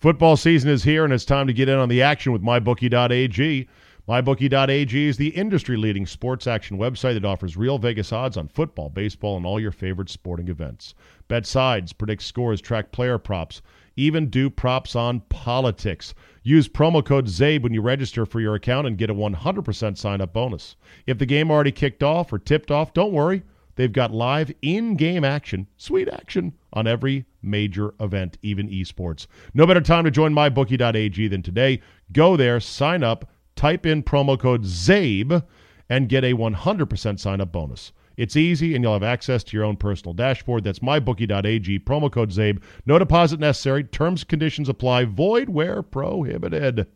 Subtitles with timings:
[0.00, 3.68] Football season is here, and it's time to get in on the action with MyBookie.ag.
[4.08, 8.88] MyBookie.ag is the industry leading sports action website that offers real Vegas odds on football,
[8.88, 10.94] baseball, and all your favorite sporting events.
[11.28, 13.60] Bet sides, predict scores, track player props,
[13.94, 16.14] even do props on politics.
[16.42, 20.22] Use promo code CZABE when you register for your account and get a 100% sign
[20.22, 20.76] up bonus.
[21.06, 23.42] If the game already kicked off or tipped off, don't worry.
[23.76, 29.26] They've got live in game action, sweet action, on every major event, even esports.
[29.54, 31.80] No better time to join mybookie.ag than today.
[32.12, 35.44] Go there, sign up, type in promo code CZABE,
[35.88, 37.92] and get a 100% sign up bonus.
[38.16, 40.62] It's easy, and you'll have access to your own personal dashboard.
[40.62, 42.62] That's mybookie.ag, promo code CZABE.
[42.86, 43.84] No deposit necessary.
[43.84, 45.06] Terms conditions apply.
[45.06, 46.86] Void where prohibited.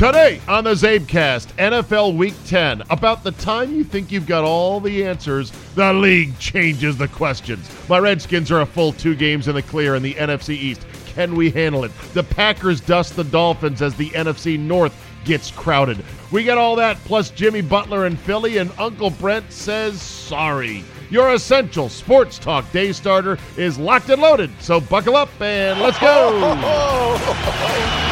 [0.00, 2.84] Today on the Czabecast, NFL Week 10.
[2.88, 7.70] About the time you think you've got all the answers, the league changes the questions.
[7.86, 10.86] My Redskins are a full two games in the clear in the NFC East.
[11.08, 11.92] Can we handle it?
[12.14, 14.94] The Packers dust the Dolphins as the NFC North
[15.26, 16.02] gets crowded.
[16.32, 20.82] We get all that plus Jimmy Butler and Philly, and Uncle Brent says sorry.
[21.10, 24.50] Your essential sports talk day starter is locked and loaded.
[24.60, 28.06] So buckle up and let's go.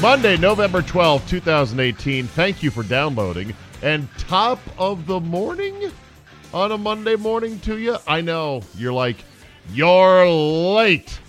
[0.00, 2.26] Monday, November twelfth, 2018.
[2.28, 3.54] Thank you for downloading.
[3.82, 5.90] And top of the morning
[6.54, 7.98] on a Monday morning to you.
[8.06, 9.22] I know you're like,
[9.74, 11.20] you're late.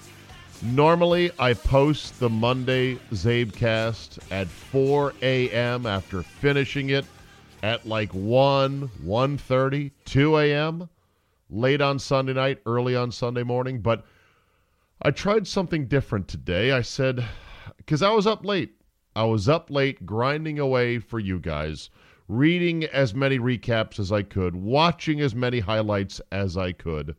[0.62, 5.86] Normally, I post the Monday Czabecast at 4 a.m.
[5.86, 7.06] after finishing it
[7.64, 10.88] at like 1, 1.30, 2 a.m.
[11.50, 13.82] Late on Sunday night, early on Sunday morning.
[13.82, 14.06] But
[15.02, 16.72] I tried something different today.
[16.72, 17.26] I said,
[17.92, 18.72] because I was up late.
[19.18, 21.90] I was up late grinding away for you guys,
[22.30, 27.18] reading as many recaps as I could, watching as many highlights as I could,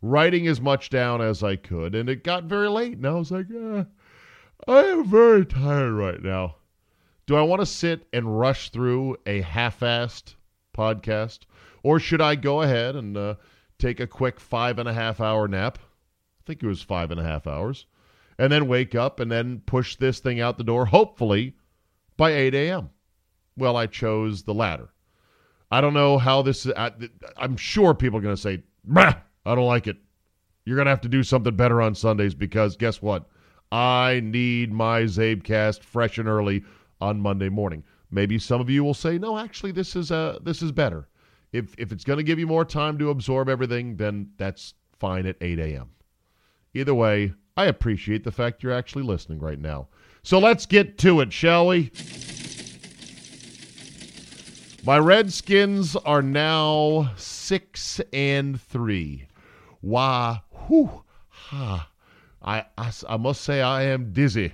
[0.00, 2.98] writing as much down as I could, and it got very late.
[2.98, 3.82] And I was like, eh,
[4.68, 6.54] I am very tired right now.
[7.26, 10.36] Do I want to sit and rush through a half assed
[10.72, 11.40] podcast?
[11.82, 13.34] Or should I go ahead and uh,
[13.76, 15.80] take a quick five and a half hour nap?
[15.80, 17.86] I think it was five and a half hours
[18.38, 21.54] and then wake up and then push this thing out the door, hopefully
[22.16, 22.90] by 8 a.m.
[23.56, 24.88] Well, I chose the latter.
[25.70, 26.72] I don't know how this is.
[26.76, 26.92] I,
[27.38, 28.62] am sure people are going to say,
[28.94, 29.96] I don't like it.
[30.64, 33.28] You're going to have to do something better on Sundays because guess what?
[33.72, 36.62] I need my Czabecast fresh and early
[37.00, 37.84] on Monday morning.
[38.10, 41.08] Maybe some of you will say, no, actually, this is uh, this is better.
[41.52, 45.26] If if it's going to give you more time to absorb everything, then that's fine
[45.26, 45.90] at 8 a.m.
[46.74, 49.88] Either way, I appreciate the fact you're actually listening right now.
[50.22, 51.90] So let's get to it, shall we?
[54.84, 59.26] My Redskins are now six and three.
[59.80, 61.88] Wah, whew, ha.
[62.40, 64.52] I, I, I must say I am dizzy.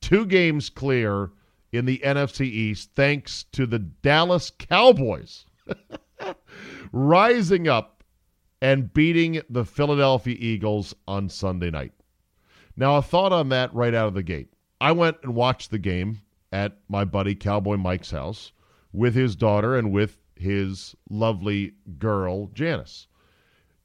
[0.00, 1.30] Two games clear
[1.72, 5.46] in the NFC East thanks to the Dallas Cowboys
[6.92, 8.02] rising up
[8.62, 11.92] and beating the Philadelphia Eagles on Sunday night.
[12.76, 14.52] Now, a thought on that right out of the gate.
[14.80, 16.20] I went and watched the game
[16.52, 18.52] at my buddy Cowboy Mike's house
[18.92, 23.06] with his daughter and with his lovely girl, Janice.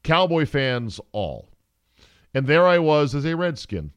[0.02, 1.48] Cowboy fans all.
[2.34, 3.92] And there I was as a Redskin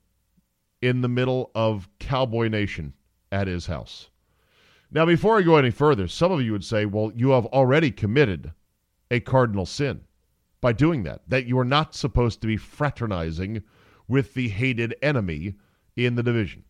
[0.81, 2.93] in the middle of Cowboy Nation
[3.31, 4.09] at his house.
[4.91, 7.91] Now, before I go any further, some of you would say, well, you have already
[7.91, 8.53] committed
[9.11, 10.01] a cardinal sin
[10.61, 13.63] by doing that, that you are not supposed to be fraternizing
[14.07, 15.55] with the hated enemy
[15.95, 16.63] in the division.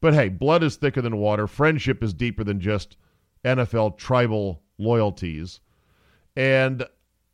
[0.00, 1.46] But hey, blood is thicker than water.
[1.46, 2.96] Friendship is deeper than just
[3.44, 5.60] NFL tribal loyalties.
[6.36, 6.86] And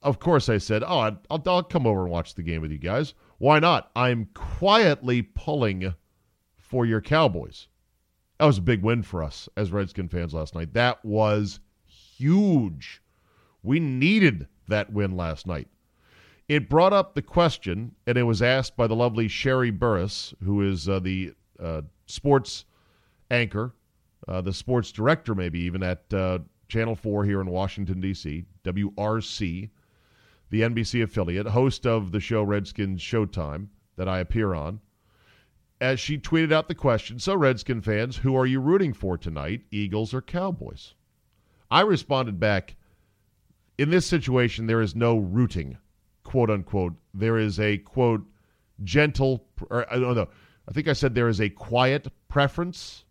[0.02, 0.98] of course, I said, Oh,
[1.30, 3.14] I'll, I'll come over and watch the game with you guys.
[3.38, 3.90] Why not?
[3.96, 5.94] I'm quietly pulling
[6.56, 7.68] for your Cowboys.
[8.38, 10.72] That was a big win for us as Redskin fans last night.
[10.74, 13.02] That was huge.
[13.62, 15.68] We needed that win last night.
[16.48, 20.60] It brought up the question, and it was asked by the lovely Sherree Burruss, who
[20.62, 22.64] is uh, the uh, sports
[23.30, 23.74] anchor,
[24.28, 29.70] uh, the sports director, maybe even at uh, Channel 4 here in Washington, D.C., WRC,
[30.50, 34.80] the NBC affiliate, host of the show Redskins Showtime that I appear on
[35.82, 39.62] as she tweeted out the question So, Redskin fans, who are you rooting for tonight,
[39.72, 40.94] Eagles or Cowboys?
[41.70, 42.76] I responded back
[43.76, 45.78] In this situation, there is no rooting,
[46.24, 46.94] quote unquote.
[47.14, 48.24] There is a, quote,
[48.84, 50.28] gentle, or I don't know.
[50.68, 53.04] I think I said there is a quiet preference,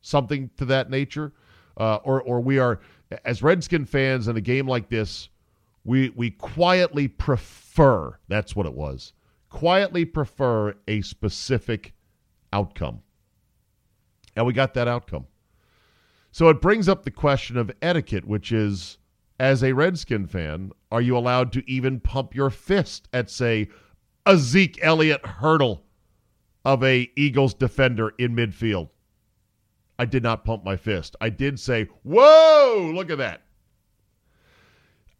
[0.00, 1.32] something to that nature.
[1.76, 2.80] Uh, or, or we are,
[3.24, 5.30] as Redskin fans in a game like this,
[5.84, 9.14] we, we quietly prefer, that's what it was
[9.52, 11.92] quietly prefer a specific
[12.52, 13.00] outcome.
[14.34, 15.26] And we got that outcome.
[16.32, 18.96] So it brings up the question of etiquette, which is
[19.38, 23.68] as a Redskin fan, are you allowed to even pump your fist at, say,
[24.26, 25.84] a Zeke Elliott hurdle
[26.64, 28.88] of a Eagles defender in midfield?
[29.98, 31.16] I did not pump my fist.
[31.20, 33.42] I did say, whoa, look at that.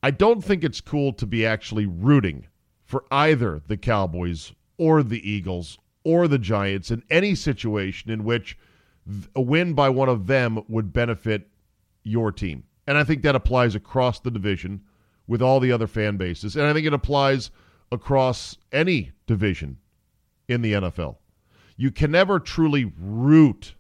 [0.02, 2.46] I don't think it's cool to be actually rooting
[2.84, 8.58] for either the Cowboys or the Eagles or the Giants in any situation in which
[9.34, 11.48] a win by one of them would benefit
[12.02, 12.64] your team.
[12.92, 14.82] And I think that applies across the division
[15.26, 16.56] with all the other fan bases.
[16.56, 17.50] And I think it applies
[17.90, 19.78] across any division
[20.46, 21.16] in the NFL.
[21.78, 23.76] You can never truly root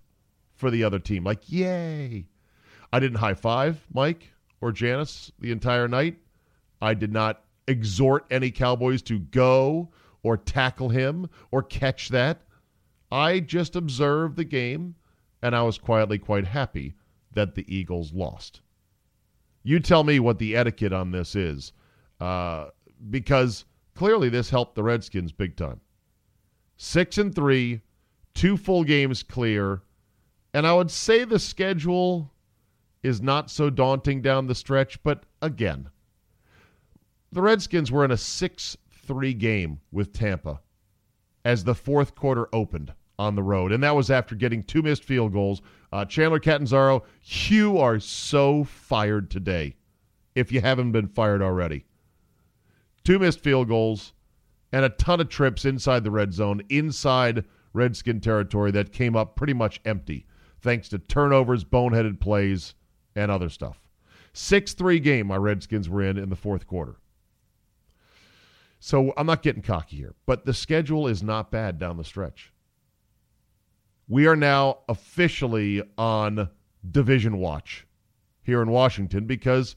[0.54, 1.24] for the other team.
[1.24, 2.24] Like, yay.
[2.90, 4.32] I didn't high five Mike
[4.62, 6.16] or Janice the entire night.
[6.80, 9.90] I did not exhort any Cowboys to go
[10.22, 12.40] or tackle him or catch that.
[13.10, 14.94] I just observed the game,
[15.42, 16.94] and I was quietly quite happy
[17.34, 18.61] that the Eagles lost.
[19.62, 21.72] You tell me what the etiquette on this is,
[22.20, 22.68] uh,
[23.10, 23.64] because
[23.94, 25.80] clearly this helped the Redskins big time.
[26.76, 27.82] Six and three,
[28.34, 29.82] two full games clear,
[30.52, 32.32] and I would say the schedule
[33.02, 35.88] is not so daunting down the stretch, but again,
[37.30, 40.60] the Redskins were in a 6 3 game with Tampa
[41.44, 43.72] as the fourth quarter opened on the road.
[43.72, 45.62] And that was after getting two missed field goals.
[45.92, 49.76] Uh, Chandler Catanzaro, you are so fired today
[50.34, 51.84] if you haven't been fired already.
[53.04, 54.12] Two missed field goals
[54.72, 59.36] and a ton of trips inside the red zone, inside Redskin territory that came up
[59.36, 60.26] pretty much empty
[60.62, 62.74] thanks to turnovers, boneheaded plays,
[63.14, 63.82] and other stuff.
[64.32, 66.96] 6 3 game my Redskins were in in the fourth quarter.
[68.80, 72.51] So I'm not getting cocky here, but the schedule is not bad down the stretch.
[74.08, 76.50] We are now officially on
[76.90, 77.86] division watch
[78.42, 79.76] here in Washington because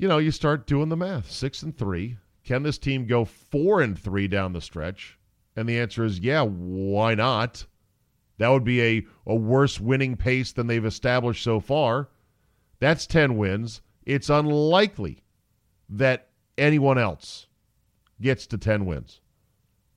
[0.00, 1.30] you know, you start doing the math.
[1.30, 2.16] 6 and 3.
[2.42, 5.18] Can this team go 4 and 3 down the stretch?
[5.54, 7.66] And the answer is yeah, why not?
[8.38, 12.08] That would be a, a worse winning pace than they've established so far.
[12.78, 13.82] That's 10 wins.
[14.06, 15.22] It's unlikely
[15.90, 17.46] that anyone else
[18.22, 19.20] gets to 10 wins.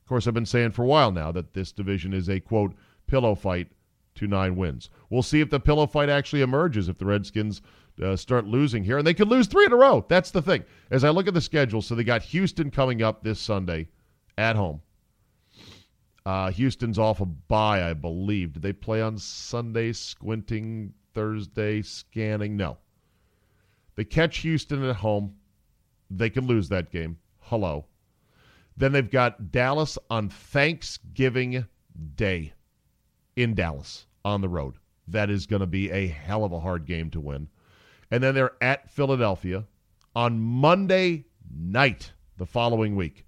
[0.02, 2.76] Of course, I've been saying for a while now that this division is a, quote,
[3.14, 3.68] pillow fight
[4.16, 4.90] to nine wins.
[5.12, 7.62] We'll see if the pillow fight actually emerges if the Redskins
[8.02, 8.98] uh, start losing here.
[8.98, 10.04] And they could lose three in a row.
[10.10, 10.64] That's the thing.
[10.90, 13.90] As I look at the schedule, so they got Houston coming up this Sunday
[14.36, 14.82] at home.
[16.26, 18.54] Uh, Houston's off a bye, I believe.
[18.54, 22.58] Did they play on Sunday, squinting Thursday, scanning?
[22.58, 22.80] No.
[23.94, 25.36] They catch Houston at home.
[26.10, 27.20] They can lose that game.
[27.42, 27.86] Hello.
[28.76, 31.68] Then they've got Dallas on Thanksgiving
[32.16, 32.54] Day
[33.36, 34.76] in Dallas on the road.
[35.08, 37.50] That is going to be a hell of a hard game to win.
[38.12, 39.66] And then they're at Philadelphia
[40.16, 43.26] on Monday night the following week.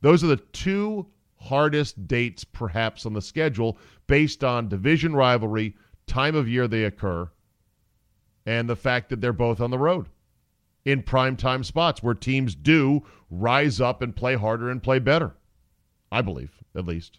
[0.00, 5.76] Those are the two hardest dates perhaps on the schedule based on division rivalry,
[6.06, 7.30] time of year they occur,
[8.46, 10.06] and the fact that they're both on the road
[10.84, 15.36] in primetime spots where teams do rise up and play harder and play better.
[16.10, 17.18] I believe, at least.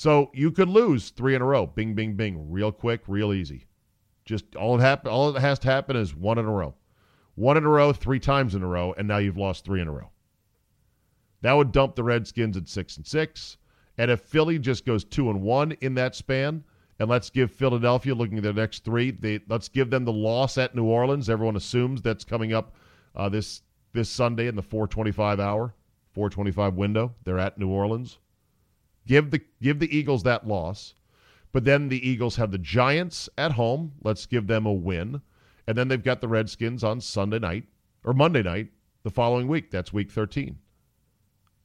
[0.00, 1.66] So you could lose three in a row.
[1.66, 2.50] Bing, bing, bing.
[2.50, 3.66] Real quick, real easy.
[4.24, 6.74] Just all it happen, all that has to happen is one in a row.
[7.34, 9.88] One in a row, three times in a row, and now you've lost three in
[9.88, 10.08] a row.
[11.42, 13.58] That would dump the Redskins at six and six,
[13.98, 16.64] And if Philly just goes two and one in that span,
[16.98, 20.56] and let's give Philadelphia looking at their next three, they, let's give them the loss
[20.56, 21.28] at New Orleans.
[21.28, 22.74] Everyone assumes that's coming up
[23.14, 23.60] uh, this
[23.92, 25.74] this Sunday in the 425 hour,
[26.14, 27.14] 425 window.
[27.24, 28.16] They're at New Orleans.
[29.06, 30.94] Give the give the Eagles that loss.
[31.52, 33.92] But then the Eagles have the Giants at home.
[34.02, 35.20] Let's give them a win.
[35.66, 37.64] And then they've got the Redskins on Sunday night
[38.04, 38.68] or Monday night
[39.02, 39.70] the following week.
[39.70, 40.58] That's week 13.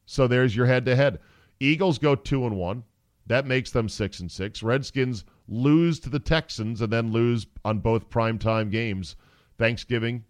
[0.06, 1.20] So there's your head to head.
[1.60, 2.84] Eagles go 2 and 1.
[3.26, 4.62] That makes them 6 and 6.
[4.62, 9.16] Redskins lose to the Texans and then lose on both primetime games.
[9.58, 10.24] Thanksgiving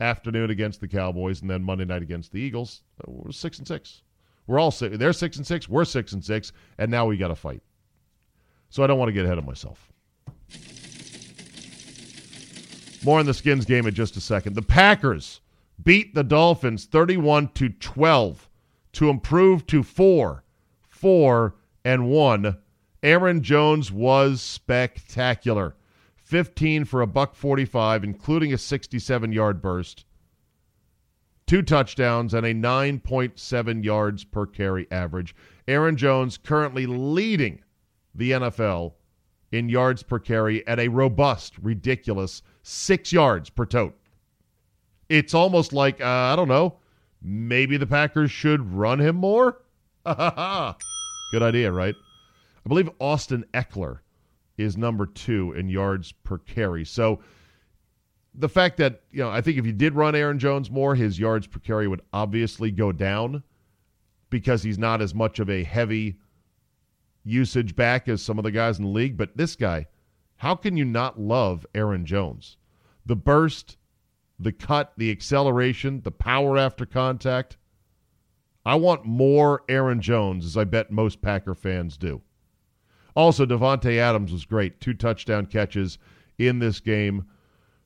[0.00, 2.82] afternoon against the Cowboys and then Monday night against the Eagles.
[3.06, 4.02] We're 6 and 6.
[4.46, 4.98] We're all six.
[4.98, 7.62] They're 6 and 6, we're 6 and 6, and now we got to fight.
[8.70, 9.92] So I don't want to get ahead of myself.
[13.04, 14.54] More on the Skins game in just a second.
[14.54, 15.40] The Packers
[15.82, 18.48] beat the Dolphins 31 to 12
[18.92, 20.44] to improve to 4
[20.88, 22.56] 4 and 1.
[23.02, 25.74] Aaron Jones was spectacular.
[26.14, 30.04] 15 for a buck 45 including a 67-yard burst.
[31.52, 35.36] Two touchdowns and a 9.7 yards per carry average.
[35.68, 37.62] Aaron Jones currently leading
[38.14, 38.94] the NFL
[39.50, 43.94] in yards per carry at a robust, ridiculous six yards per tote.
[45.10, 46.78] It's almost like, uh, I don't know,
[47.20, 49.60] maybe the Packers should run him more?
[50.06, 51.94] Good idea, right?
[52.64, 53.98] I believe Austin Ekeler
[54.56, 56.86] is number two in yards per carry.
[56.86, 57.20] So
[58.34, 61.18] the fact that, you know, I think if you did run Aaron Jones more, his
[61.18, 63.42] yards per carry would obviously go down
[64.30, 66.16] because he's not as much of a heavy
[67.24, 69.16] usage back as some of the guys in the league.
[69.16, 69.86] But this guy,
[70.36, 72.56] how can you not love Aaron Jones?
[73.04, 73.76] The burst,
[74.38, 77.58] the cut, the acceleration, the power after contact.
[78.64, 82.22] I want more Aaron Jones, as I bet most Packer fans do.
[83.14, 84.80] Also, Davante Adams was great.
[84.80, 85.98] Two touchdown catches
[86.38, 87.26] in this game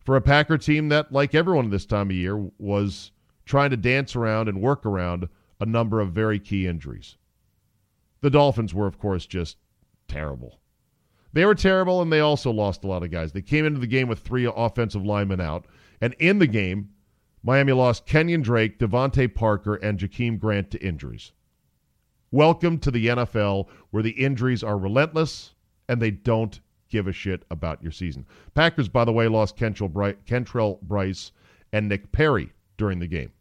[0.07, 3.11] for a Packer team that, like everyone this time of year, was
[3.45, 5.29] trying to dance around and work around
[5.61, 7.17] a number of very key injuries.
[8.21, 9.57] The Dolphins were, of course, just
[10.07, 10.61] terrible.
[11.33, 13.33] They were terrible, and they also lost a lot of guys.
[13.33, 15.67] They came into the game with three offensive linemen out.
[16.01, 16.91] And in the game,
[17.43, 21.33] Miami lost Kenyan Drake, DeVante Parker, and Jakeem Grant to injuries.
[22.31, 25.55] Welcome to the NFL where the injuries are relentless
[25.89, 28.27] and they don't give a shit about your season.
[28.55, 31.33] Packers, by the way, lost Kentrell, Bry- Kentrell Brice
[31.73, 33.33] and Nick Perry during the game.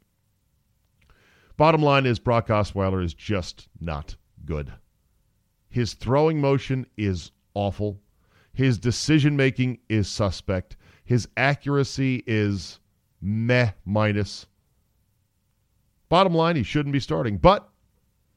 [1.57, 4.73] Bottom line is Brock Osweiler is just not good.
[5.69, 7.99] His throwing motion is awful.
[8.53, 10.77] His decision making is suspect.
[11.03, 12.79] His accuracy is
[13.21, 14.47] meh minus.
[16.09, 17.69] Bottom line, he shouldn't be starting, but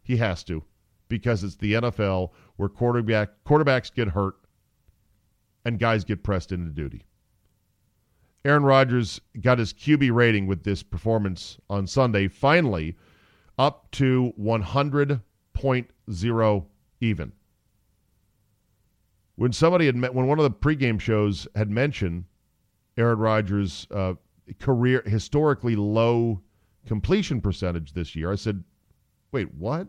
[0.03, 0.65] he has to
[1.09, 4.37] because it's the NFL where quarterback quarterbacks get hurt
[5.65, 7.05] and guys get pressed into duty.
[8.45, 12.97] Aaron Rodgers got his QB rating with this performance on Sunday finally
[13.59, 16.67] up to 100.0
[17.01, 17.33] even.
[19.37, 22.25] When somebody had met, when one of the pregame shows had mentioned
[22.97, 24.15] Aaron Rodgers' uh,
[24.59, 26.43] career historically low
[26.87, 28.65] completion percentage this year, I said,
[29.31, 29.87] "Wait, what?"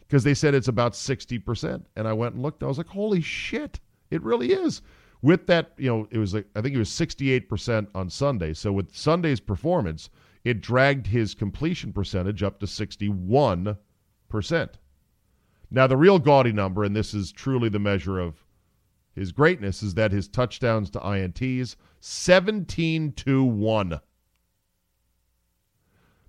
[0.00, 2.62] Because they said it's about sixty percent, and I went and looked.
[2.62, 3.80] I was like, "Holy shit!
[4.14, 4.82] It really is."
[5.22, 8.52] With that, you know, it was like I think it was sixty-eight percent on Sunday.
[8.52, 10.10] So with Sunday's performance,
[10.44, 13.76] it dragged his completion percentage up to sixty-one
[14.28, 14.78] percent.
[15.70, 18.44] Now, the real gaudy number, and this is truly the measure of
[19.14, 24.00] his greatness is that his touchdowns to INTs 17 to 1.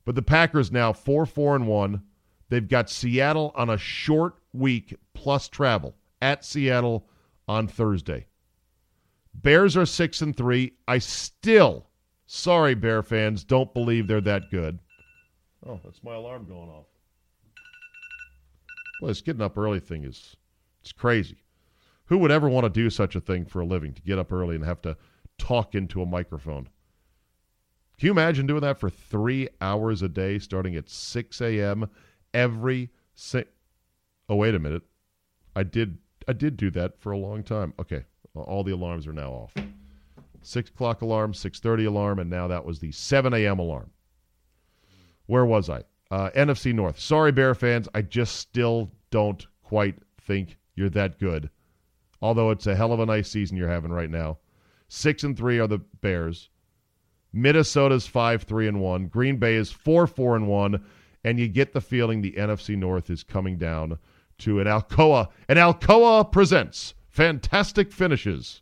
[0.06, 2.04] But the Packers now 4 4 and 1.
[2.50, 7.08] They've got Seattle on a short week plus travel at Seattle
[7.48, 8.28] on Thursday.
[9.34, 10.74] Bears are 6 and 3.
[10.88, 11.88] I still
[12.26, 14.80] sorry Bear fans don't believe they're that good.
[15.68, 16.86] Oh, that's my alarm going off.
[19.02, 20.36] Well, this getting up early thing is
[20.82, 21.38] it's crazy.
[22.06, 24.32] Who would ever want to do such a thing for a living, to get up
[24.32, 24.96] early and have to
[25.38, 26.70] talk into a microphone?
[27.98, 31.90] Can you imagine doing that for three hours a day, starting at 6 a.m.
[32.34, 33.46] every si-
[34.28, 34.84] Oh, wait a minute.
[35.56, 37.74] I did I did do that for a long time.
[37.80, 38.04] Okay,
[38.34, 39.54] all the alarms are now off.
[40.42, 43.60] Six o'clock alarm, six thirty alarm, and now that was the seven a.m.
[43.60, 43.92] alarm.
[45.26, 45.84] Where was I?
[46.12, 47.00] Uh, NFC North.
[47.00, 47.90] Sorry, Bear fans.
[47.96, 51.50] I just still don't quite think you're that good
[52.26, 54.40] although it's a hell of a nice season you're having right now.
[54.88, 56.50] Six and three are the Bears.
[57.32, 59.08] Minnesota's five three and one.
[59.08, 60.84] Green Bay is four four and one,
[61.24, 64.00] and you get the feeling the NFC North is coming down
[64.40, 65.30] to an Alcoa.
[65.48, 68.62] And Alcoa presents fantastic finishes.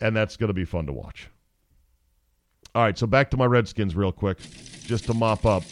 [0.00, 1.30] And that's going to be fun to watch.
[2.74, 4.38] All right, so back to my Redskins real quick,
[4.84, 5.62] just to mop up.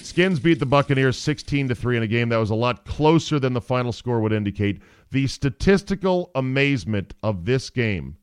[0.00, 3.40] Skins beat the Buccaneers 16 to 3 in a game that was a lot closer
[3.40, 4.80] than the final score would indicate.
[5.10, 8.16] The statistical amazement of this game.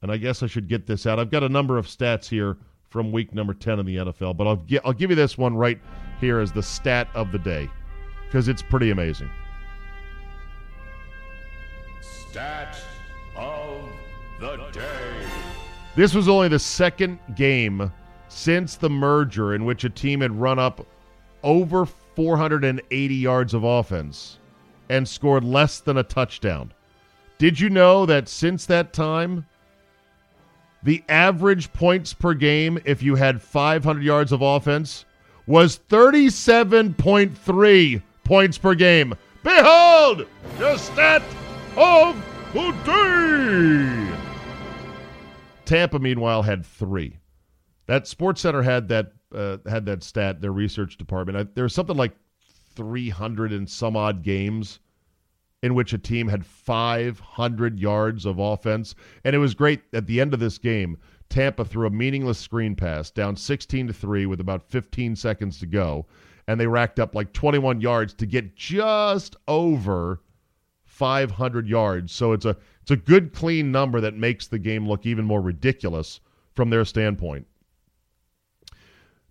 [0.00, 1.18] And I guess I should get this out.
[1.18, 2.56] I've got a number of stats here
[2.88, 5.80] from week number 10 in the NFL, but I'll I'll give you this one right
[6.20, 7.70] here as the stat of the day
[8.26, 9.30] because it's pretty amazing.
[12.00, 12.76] Stat
[13.36, 13.88] of
[14.40, 15.26] the day.
[15.94, 17.90] This was only the second game
[18.28, 20.86] since the merger in which a team had run up
[21.42, 24.38] over 480 yards of offense
[24.88, 26.72] and scored less than a touchdown.
[27.38, 29.46] Did you know that since that time,
[30.82, 35.04] the average points per game, if you had 500 yards of offense,
[35.46, 39.14] was 37.3 points per game?
[39.42, 40.26] Behold,
[40.58, 41.22] the stat
[41.76, 42.16] of
[42.52, 44.16] the day!
[45.64, 47.18] Tampa, meanwhile, had three.
[47.86, 50.40] That Sports Center had that uh, had that stat.
[50.40, 51.38] Their research department.
[51.38, 52.12] I, there was something like
[52.74, 54.80] three hundred and some odd games
[55.62, 59.82] in which a team had five hundred yards of offense, and it was great.
[59.92, 60.96] At the end of this game,
[61.28, 65.66] Tampa threw a meaningless screen pass down sixteen to three with about fifteen seconds to
[65.66, 66.06] go,
[66.46, 70.20] and they racked up like twenty one yards to get just over
[70.96, 72.10] 500 yards.
[72.10, 75.42] So it's a it's a good clean number that makes the game look even more
[75.42, 76.20] ridiculous
[76.54, 77.46] from their standpoint.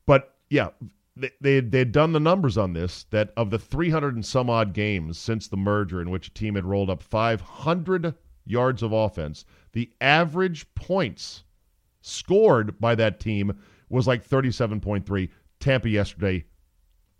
[0.05, 0.69] But yeah,
[1.15, 4.47] they they they had done the numbers on this that of the 300 and some
[4.47, 8.13] odd games since the merger in which a team had rolled up 500
[8.45, 11.44] yards of offense, the average points
[12.05, 13.57] scored by that team
[13.89, 15.29] was like 37.3.
[15.59, 16.45] Tampa yesterday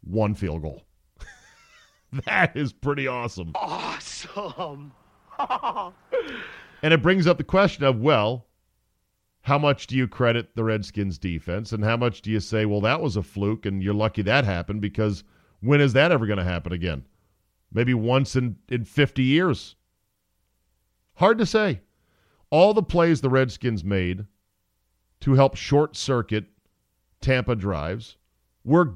[0.02, 0.84] one field goal.
[2.26, 3.52] that is pretty awesome.
[3.56, 4.92] Awesome.
[6.84, 8.46] And it brings up the question of, well,
[9.42, 12.82] how much do you credit the Redskins defense and how much do you say, well,
[12.82, 15.24] that was a fluke and you're lucky that happened because
[15.62, 17.06] when is that ever going to happen again?
[17.74, 19.76] Maybe once in, in 50 years.
[21.16, 21.82] Hard to say.
[22.52, 24.26] All the plays the Redskins made
[25.26, 26.46] to help short circuit
[27.20, 28.18] Tampa drives
[28.64, 28.94] were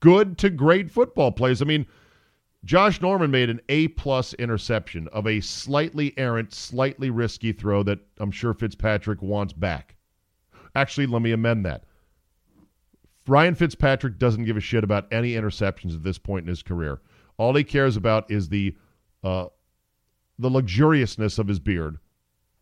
[0.00, 1.60] good to great football plays.
[1.60, 1.84] I mean,
[2.64, 7.98] Josh Norman made an A plus interception of a slightly errant, slightly risky throw that
[8.18, 9.96] I'm sure Fitzpatrick wants back.
[10.74, 11.84] Actually, let me amend that.
[13.26, 17.02] Ryan Fitzpatrick doesn't give a shit about any interceptions at this point in his career.
[17.36, 18.74] All he cares about is the
[19.22, 19.48] uh,
[20.38, 21.98] the luxuriousness of his beard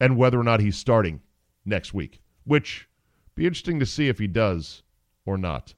[0.01, 1.21] and whether or not he's starting
[1.65, 2.89] next week, which
[3.37, 4.83] be interesting to see if he does
[5.25, 5.73] or not.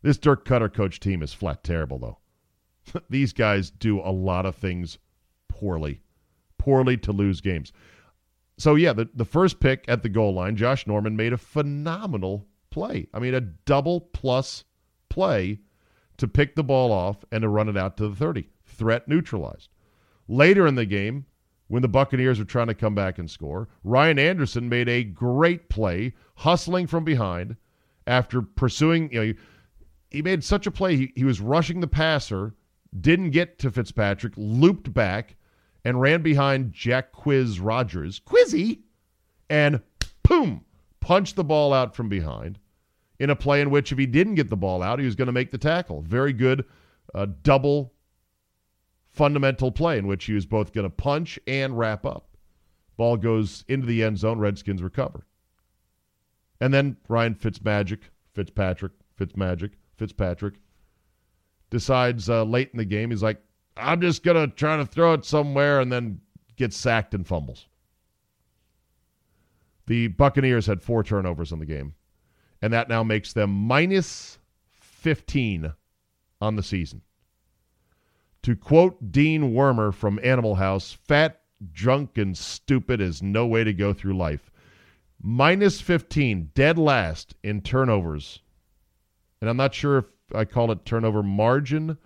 [0.00, 3.02] This Dirk Koetter coach team is flat terrible though.
[3.10, 4.96] These guys do a lot of things
[5.46, 6.00] poorly,
[6.56, 7.70] poorly to lose games.
[8.56, 12.46] So yeah, the, the first pick at the goal line, Josh Norman made a phenomenal
[12.70, 13.06] play.
[13.12, 14.64] I mean, a double plus
[15.10, 15.60] play
[16.16, 18.48] to pick the ball off and to run it out to the 30.
[18.64, 19.68] Threat neutralized.
[20.28, 21.26] Later in the game,
[21.68, 25.68] when the Buccaneers were trying to come back and score, Ryan Anderson made a great
[25.68, 27.56] play, hustling from behind
[28.06, 29.34] after pursuing, you know, he,
[30.10, 30.96] he made such a play.
[30.96, 32.54] He, he was rushing the passer,
[33.00, 35.36] didn't get to Fitzpatrick, looped back,
[35.84, 38.80] and ran behind Jacquizz Rodgers, Quizzy,
[39.50, 39.80] and
[40.22, 40.64] boom,
[41.00, 42.58] punched the ball out from behind
[43.18, 45.26] in a play in which if he didn't get the ball out, he was going
[45.26, 46.02] to make the tackle.
[46.02, 46.64] Very good
[47.14, 47.92] uh, double
[49.16, 52.36] fundamental play in which he was both going to punch and wrap up.
[52.98, 54.38] Ball goes into the end zone.
[54.38, 55.26] Redskins recover.
[56.60, 58.00] And then Ryan Fitzmagic,
[58.34, 60.54] Fitzpatrick, Fitzmagic, Fitzpatrick
[61.70, 63.42] decides uh, late in the game, he's like,
[63.76, 66.20] I'm just going to try to throw it somewhere and then
[66.56, 67.66] gets sacked and fumbles.
[69.86, 71.94] The Buccaneers had four turnovers in the game,
[72.60, 74.38] and that now makes them minus
[74.80, 75.72] 15
[76.40, 77.02] on the season.
[78.46, 81.40] To quote Dean Wormer from Animal House, fat,
[81.72, 84.52] drunk, and stupid is no way to go through life.
[85.20, 88.38] Minus 15, dead last in turnovers.
[89.40, 91.98] And I'm not sure if I call it turnover margin.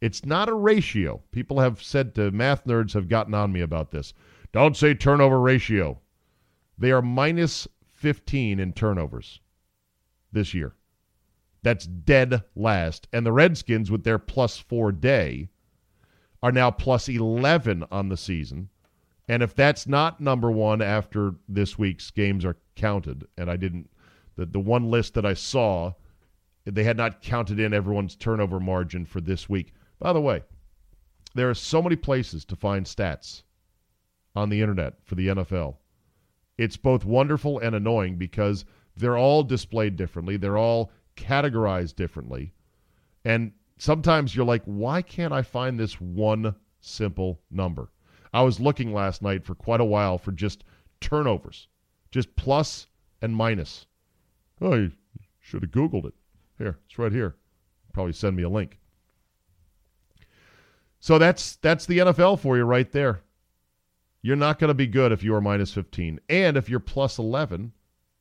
[0.00, 1.20] It's not a ratio.
[1.30, 4.14] People have said to math nerds have gotten on me about this.
[4.50, 6.00] Don't say turnover ratio.
[6.78, 9.40] They are minus 15 in turnovers
[10.32, 10.74] this year.
[11.62, 13.08] That's dead last.
[13.12, 15.50] And the Redskins, with their plus four day,
[16.42, 18.68] are now plus 11 on the season.
[19.28, 23.88] And if that's not number one after this week's games are counted, and I didn't,
[24.36, 25.92] the, the one list that I saw
[26.64, 29.72] they had not counted in everyone's turnover margin for this week.
[29.98, 30.42] By the way,
[31.34, 33.42] there are so many places to find stats
[34.36, 35.76] on the internet for the NFL.
[36.58, 38.64] It's both wonderful and annoying because
[38.96, 42.52] they're all displayed differently, they're all categorized differently.
[43.24, 43.52] And
[43.82, 47.90] sometimes you're like, why can't I find this one simple number?
[48.32, 50.62] I was looking last night for quite a while for just
[51.00, 51.66] turnovers,
[52.12, 52.86] just plus
[53.20, 53.86] and minus.
[54.60, 54.92] Oh, you
[55.40, 56.14] should have Googled it.
[56.58, 57.34] Here, it's right here.
[57.92, 58.78] Probably send me a link.
[61.00, 63.22] So that's that's the NFL for you right there.
[64.22, 66.20] You're not going to be good if you are minus 15.
[66.28, 67.72] And if you're plus 11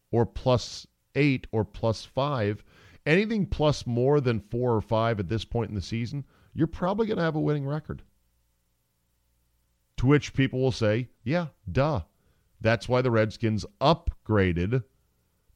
[0.09, 2.63] or plus 8 or plus 5,
[3.05, 7.07] anything plus more than 4 or 5 at this point in the season, you're probably
[7.07, 8.03] going to have a winning record.
[9.97, 12.01] To which people will say, yeah, duh.
[12.59, 14.83] That's why the Redskins upgraded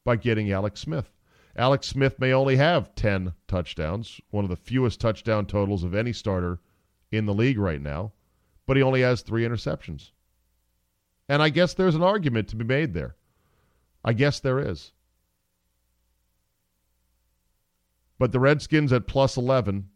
[0.04, 1.12] by getting Alex Smith.
[1.56, 6.12] Alex Smith may only have 10 touchdowns, one of the fewest touchdown totals of any
[6.12, 6.60] starter
[7.10, 8.12] in the league right now,
[8.66, 10.10] but he only has three interceptions.
[11.28, 13.16] And I guess there's an argument to be made there.
[14.04, 14.92] I guess there is.
[18.18, 19.88] But the Redskins at plus 11,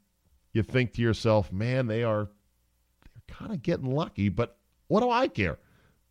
[0.53, 2.29] you think to yourself, man, they are
[3.15, 5.59] they're kind of getting lucky, but what do I care?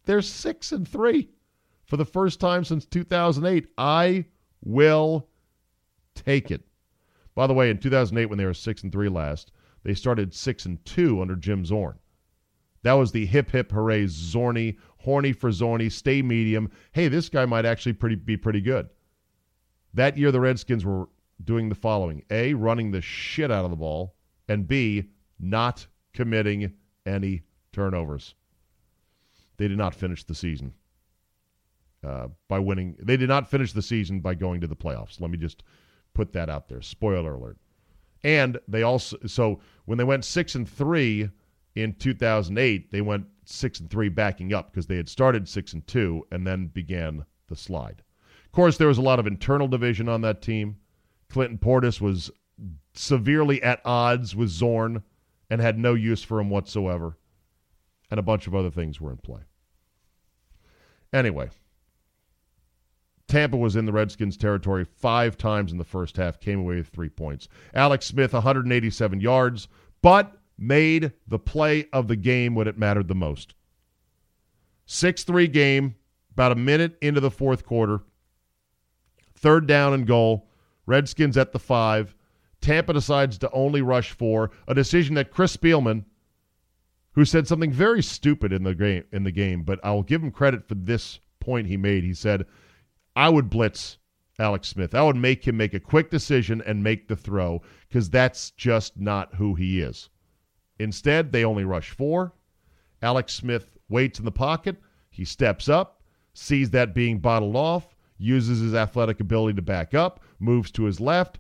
[0.06, 1.30] They're 6 and 3
[1.86, 3.68] for the first time since 2008.
[3.78, 4.26] I
[4.64, 5.28] will
[6.16, 6.62] take it.
[7.36, 9.52] By the way, in 2008 when they were 6 and 3 last,
[9.84, 12.00] they started 6 and 2 under Jim Zorn.
[12.84, 16.72] That was the hip hip hooray Zorny, horny for Zorny, stay medium.
[16.92, 18.90] Hey, this guy might actually pretty be pretty good.
[19.94, 21.10] That year the Redskins were
[21.44, 22.24] doing the following.
[22.30, 24.16] A, running the shit out of the ball,
[24.48, 25.06] and B,
[25.40, 26.74] not committing
[27.06, 28.36] any turnovers.
[29.58, 30.74] They did not finish the season
[32.04, 32.96] uh, by winning.
[33.02, 35.20] They did not finish the season by going to the playoffs.
[35.20, 35.64] Let me just
[36.14, 36.82] put that out there.
[36.82, 37.58] Spoiler alert.
[38.24, 41.30] And they also so when they went six and three
[41.76, 45.86] in 2008, they went six and three backing up because they had started six and
[45.88, 48.02] two and then began the slide.
[48.46, 50.78] Of course, there was a lot of internal division on that team.
[51.30, 52.32] Clinton Portis was
[52.94, 55.04] severely at odds with Zorn
[55.50, 57.18] and had no use for him whatsoever.
[58.12, 59.42] And a bunch of other things were in play.
[61.14, 61.50] Anyway,
[63.28, 66.88] Tampa was in the Redskins' territory five times in the first half, came away with
[66.88, 67.48] three points.
[67.74, 69.68] Alex Smith, 187 yards,
[70.02, 73.54] but made the play of the game when it mattered the most.
[74.88, 75.96] 6 3 game,
[76.32, 78.02] about a minute into the fourth quarter.
[79.36, 80.49] Third down and goal.
[80.90, 82.16] Redskins at the five.
[82.60, 86.04] Tampa decides to only rush four, a decision that Chris Spielman,
[87.14, 90.32] who said something very stupid in the game, in the game, but I'll give him
[90.32, 92.04] credit for this point he made.
[92.04, 92.46] He said,
[93.16, 93.98] "I would blitz
[94.38, 94.94] Alex Smith.
[94.94, 99.00] I would make him make a quick decision and make the throw because that's just
[99.00, 100.10] not who he is."
[100.80, 102.34] Instead, they only rush four.
[103.02, 104.78] Alex Smith waits in the pocket.
[105.10, 106.02] He steps up,
[106.34, 111.00] sees that being bottled off, uses his athletic ability to back up, moves to his
[111.00, 111.40] left,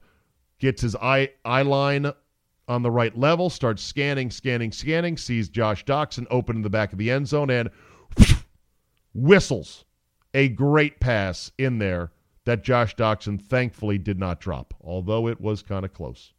[0.58, 2.12] gets his eye, eye line
[2.68, 6.92] on the right level, starts scanning, scanning, scanning, sees Josh Doctson open in the back
[6.92, 7.70] of the end zone, and
[9.13, 9.86] whistles
[10.34, 12.12] a great pass in there
[12.46, 16.34] that Josh Doctson thankfully did not drop, although it was kind of close.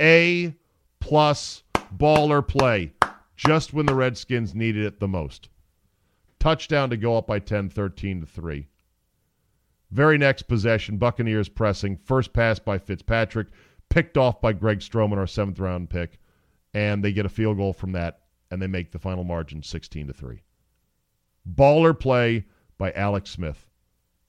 [0.00, 0.54] A
[1.00, 1.62] plus
[1.96, 2.92] baller play
[3.36, 5.48] just when the Redskins needed it the most.
[6.38, 8.66] Touchdown to go up by 10, 13 to 3.
[9.90, 11.96] Very next possession, Buccaneers pressing.
[11.96, 13.48] First pass by Fitzpatrick,
[13.88, 16.18] picked off by Greg Stroman, our seventh round pick,
[16.74, 20.06] and they get a field goal from that, and they make the final margin 16
[20.06, 20.42] to 3.
[21.54, 22.46] Baller play
[22.78, 23.66] by Alex Smith.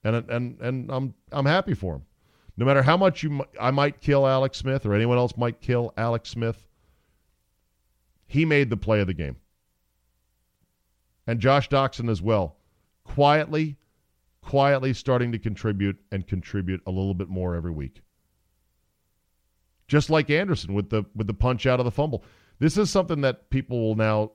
[0.03, 2.05] And and and I'm I'm happy for him.
[2.57, 5.93] No matter how much you I might kill Alex Smith or anyone else might kill
[5.95, 6.67] Alex Smith,
[8.25, 9.37] he made the play of the game.
[11.27, 12.57] And Josh Doctson as well.
[13.03, 13.77] Quietly
[14.41, 18.01] quietly starting to contribute and contribute a little bit more every week.
[19.87, 22.23] Just like Anderson with the with the punch out of the fumble.
[22.59, 24.31] This is something that people will now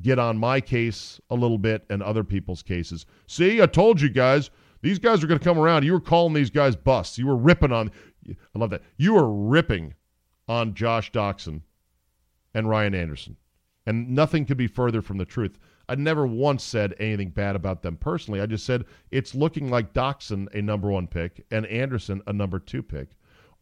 [0.00, 3.06] get on my case a little bit and other people's cases.
[3.26, 4.50] See, I told you guys,
[4.82, 5.84] these guys are going to come around.
[5.84, 7.18] You were calling these guys busts.
[7.18, 7.90] You were ripping on
[8.54, 8.82] I love that.
[8.96, 9.94] You were ripping
[10.48, 11.62] on Josh Doctson
[12.54, 13.36] and Ryan Anderson.
[13.86, 15.58] And nothing could be further from the truth.
[15.88, 18.40] I never once said anything bad about them personally.
[18.40, 22.58] I just said it's looking like Doctson, a number one pick, and Anderson, a number
[22.58, 23.10] two pick,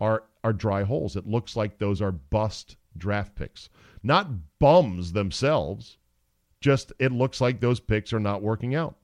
[0.01, 1.17] are are dry holes.
[1.17, 3.69] It looks like those are bust draft picks,
[4.03, 5.99] not bums themselves.
[6.61, 8.97] Just it looks like those picks are not working out.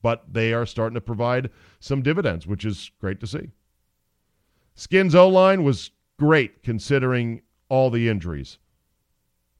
[0.00, 3.50] But they are starting to provide some dividends, which is great to see.
[4.76, 8.58] Skins O line was great considering all the injuries.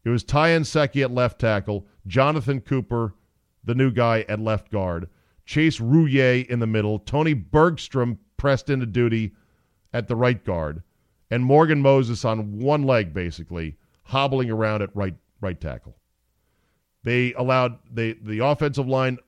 [0.09, 3.14] It was Ty Nsekhe at left tackle, Jonathan Cooper,
[3.62, 5.11] the new guy at left guard,
[5.44, 9.35] Chase Roullier in the middle, Tony Bergstrom pressed into duty
[9.92, 10.83] at the right guard,
[11.31, 15.99] and Morgan Moses on one leg basically, hobbling around at right right tackle.
[17.03, 19.18] They allowed they the offensive line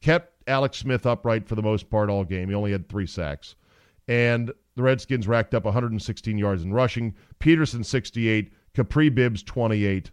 [0.00, 2.50] kept Alex Smith upright for the most part all game.
[2.50, 3.56] He only had three sacks.
[4.06, 7.16] And the Redskins racked up 116 yards in rushing.
[7.40, 10.12] Peterson 68, Capri Bibbs 28.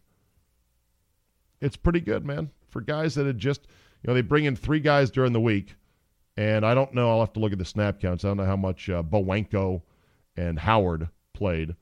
[1.61, 2.51] It's pretty good, man.
[2.69, 3.67] For guys that had just,
[4.03, 5.75] you know, they bring in three guys during the week.
[6.35, 7.09] And I don't know.
[7.09, 8.23] I'll have to look at the snap counts.
[8.23, 9.81] I don't know how much uh, Bowanko
[10.35, 11.75] and Howard played.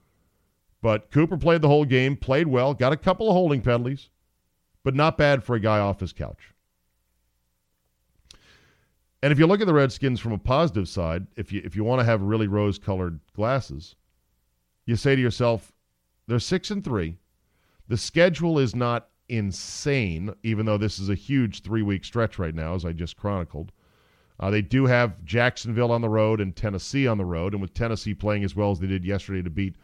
[0.82, 4.10] But Cooper played the whole game, played well, got a couple of holding penalties,
[4.84, 6.54] but not bad for a guy off his couch.
[9.24, 11.84] And if you look at the Redskins from a positive side, if you if you
[11.84, 13.96] want to have really rose-colored glasses,
[14.86, 15.74] you say to yourself,
[16.28, 17.18] they're 6 and 3.
[17.88, 22.76] The schedule is not insane even though this is a huge 3-week stretch right now
[22.76, 23.72] as I just chronicled.
[24.40, 27.74] Uh, they do have Jacksonville on the road and Tennessee on the road, and with
[27.74, 29.76] Tennessee playing as well as they did yesterday to beat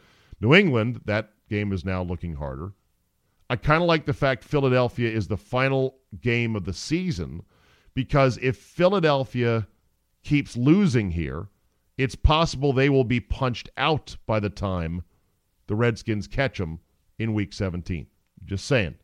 [0.42, 2.74] New England, that game is now looking harder.
[3.50, 7.44] I kind of like the fact Philadelphia is the final game of the season
[7.94, 9.68] because if Philadelphia
[10.24, 11.48] keeps losing here,
[11.98, 15.04] it's possible they will be punched out by the time
[15.68, 16.80] the Redskins catch them
[17.20, 18.08] in week 17.
[18.46, 18.96] Just saying.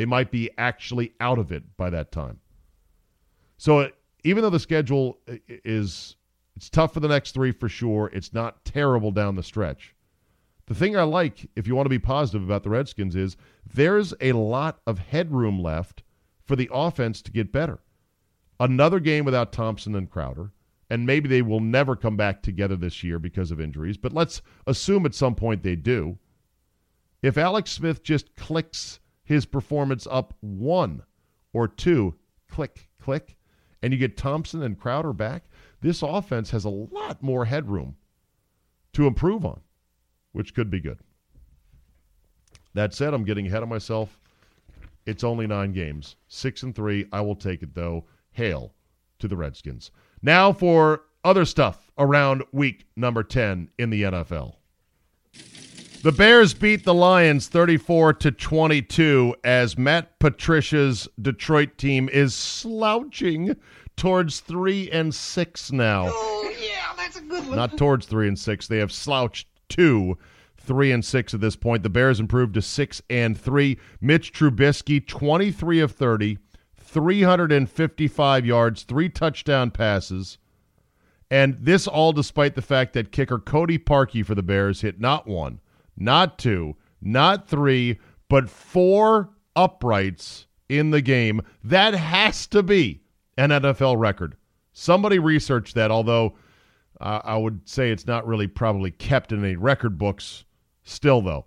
[0.00, 2.40] They might be actually out of it by that time.
[3.58, 3.88] So uh,
[4.24, 6.16] even though the schedule uh, is
[6.56, 9.94] it's tough for the next 3 for sure, it's not terrible down the stretch.
[10.64, 13.36] The thing I like if you want to be positive about the Redskins is
[13.74, 16.02] there's a lot of headroom left
[16.46, 17.80] for the offense to get better
[18.58, 20.50] another game without Thompson and Crowder,
[20.88, 24.40] and maybe they will never come back together this year because of injuries, but let's
[24.66, 26.16] assume at some point they do.
[27.20, 28.98] If Alex Smith just clicks
[29.30, 31.04] his performance up one
[31.52, 32.16] or two,
[32.50, 33.36] click, click,
[33.80, 35.44] and you get Thompson and Crowder back,
[35.80, 37.94] this offense has a lot more headroom
[38.92, 39.60] to improve on,
[40.32, 40.98] which could be good.
[42.74, 44.18] That said, I'm getting ahead of myself.
[45.06, 46.16] It's only nine games.
[46.26, 47.06] Six and three.
[47.12, 48.74] I will take it, though hail
[49.20, 49.92] to the Redskins.
[50.22, 54.56] Now for other stuff around week number 10 in the NFL.
[56.02, 63.54] The Bears beat the Lions 34 to 22 as Matt Patricia's Detroit team is slouching
[63.96, 66.06] towards 3 and 6 now.
[66.08, 67.54] Oh, yeah, that's a good one.
[67.54, 68.66] Not towards 3 and 6.
[68.66, 70.16] They have slouched to
[70.56, 71.82] 3 and 6 at this point.
[71.82, 73.78] The Bears improved to 6 and 3.
[74.00, 76.38] Mitch Trubisky 23 of 30,
[76.78, 80.38] 355 yards, three touchdown passes.
[81.30, 85.26] And this all despite the fact that kicker Cody Parkey for the Bears hit not
[85.26, 85.60] one,
[86.00, 91.42] not two, not three, but four uprights in the game.
[91.62, 93.02] That has to be
[93.36, 94.36] an NFL record.
[94.72, 96.36] Somebody researched that, although
[97.00, 100.44] uh, I would say it's not really probably kept in any record books.
[100.82, 101.46] Still, though,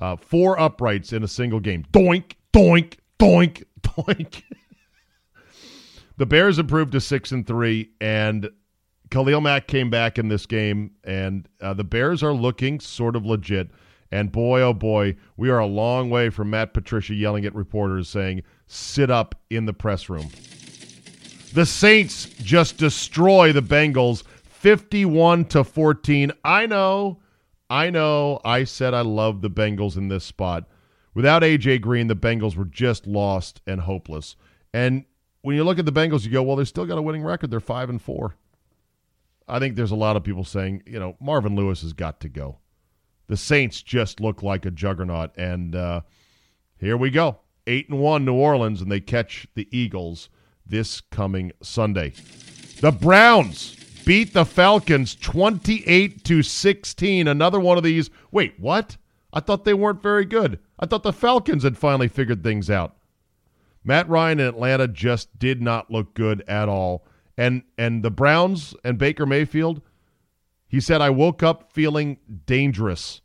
[0.00, 1.84] uh, four uprights in a single game.
[1.92, 4.42] Doink, doink, doink, doink.
[6.16, 8.50] The Bears improved to six and three, and
[9.10, 13.26] Khalil Mack came back in this game, and uh, the Bears are looking sort of
[13.26, 13.70] legit.
[14.12, 18.10] And boy, oh boy, we are a long way from Matt Patricia yelling at reporters
[18.10, 20.28] saying, sit up in the press room.
[21.54, 26.30] The Saints just destroy the Bengals 51 to 14.
[26.44, 27.20] I know,
[27.70, 30.68] I know, I said I love the Bengals in this spot.
[31.14, 31.78] Without A.J.
[31.78, 34.36] Green, the Bengals were just lost and hopeless.
[34.74, 35.04] And
[35.40, 37.50] when you look at the Bengals, you go, well, they still got a winning record.
[37.50, 38.36] They're five and four.
[39.48, 42.28] I think there's a lot of people saying, you know, Marvin Lewis has got to
[42.28, 42.58] go.
[43.32, 46.02] The Saints just look like a juggernaut, and uh,
[46.76, 50.28] here we go, eight and one, New Orleans, and they catch the Eagles
[50.66, 52.12] this coming Sunday.
[52.82, 57.26] The Browns beat the Falcons 28 to 16.
[57.26, 58.10] Another one of these.
[58.30, 58.98] Wait, what?
[59.32, 60.58] I thought they weren't very good.
[60.78, 62.98] I thought the Falcons had finally figured things out.
[63.82, 67.06] Matt Ryan in Atlanta just did not look good at all.
[67.38, 69.80] And and the Browns and Baker Mayfield,
[70.68, 73.21] he said, I woke up feeling dangerous.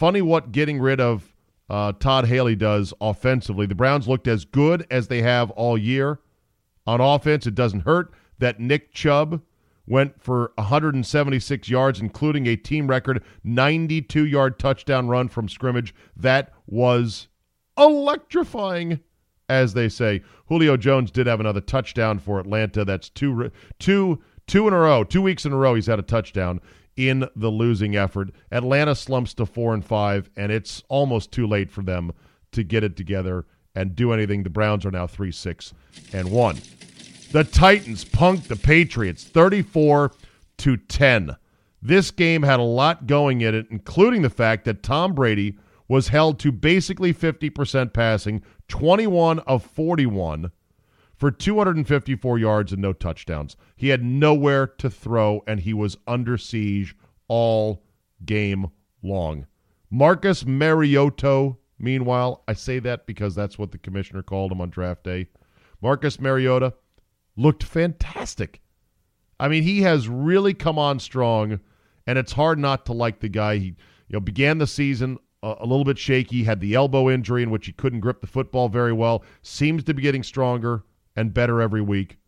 [0.00, 1.34] Funny what getting rid of
[1.68, 3.66] uh, Todd Haley does offensively.
[3.66, 6.20] The Browns looked as good as they have all year.
[6.86, 9.42] On offense, it doesn't hurt that Nick Chubb
[9.86, 15.94] went for 176 yards, including a team record 92 yard touchdown run from scrimmage.
[16.16, 17.28] That was
[17.76, 19.00] electrifying
[19.50, 20.22] as they say.
[20.46, 22.86] Julio Jones did have another touchdown for Atlanta.
[22.86, 25.74] That's two, two, two in a row, two weeks in a row.
[25.74, 26.62] He's had a touchdown
[26.96, 28.30] in the losing effort.
[28.50, 32.12] Atlanta slumps to four and five, and it's almost too late for them
[32.52, 34.42] to get it together and do anything.
[34.42, 35.72] The Browns are now three six
[36.12, 36.56] and one.
[37.32, 40.12] The Titans punked the Patriots 34
[40.58, 41.36] to 10.
[41.80, 45.56] This game had a lot going in it, including the fact that Tom Brady
[45.88, 50.50] was held to basically 50% passing, 21 of 41
[51.20, 53.54] for 254 yards and no touchdowns.
[53.76, 56.96] He had nowhere to throw, and he was under siege
[57.28, 57.84] all
[58.24, 58.68] game
[59.02, 59.46] long.
[59.90, 65.04] Marcus Mariota, meanwhile, I say that because that's what the commissioner called him on draft
[65.04, 65.28] day.
[65.82, 66.72] Marcus Mariota
[67.36, 68.62] looked fantastic.
[69.38, 71.60] I mean, he has really come on strong,
[72.06, 73.58] and it's hard not to like the guy.
[73.58, 73.74] He you
[74.14, 77.66] know began the season a, a little bit shaky, had the elbow injury in which
[77.66, 79.22] he couldn't grip the football very well.
[79.42, 80.84] Seems to be getting stronger
[81.16, 82.18] and better every week.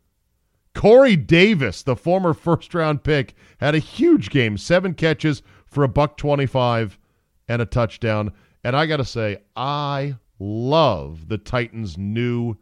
[0.75, 5.88] Corey Davis, the former first round pick, had a huge game, seven catches for a
[5.88, 6.99] buck 25
[7.49, 8.33] and a touchdown.
[8.64, 12.57] And I got to say, I love the Titans' new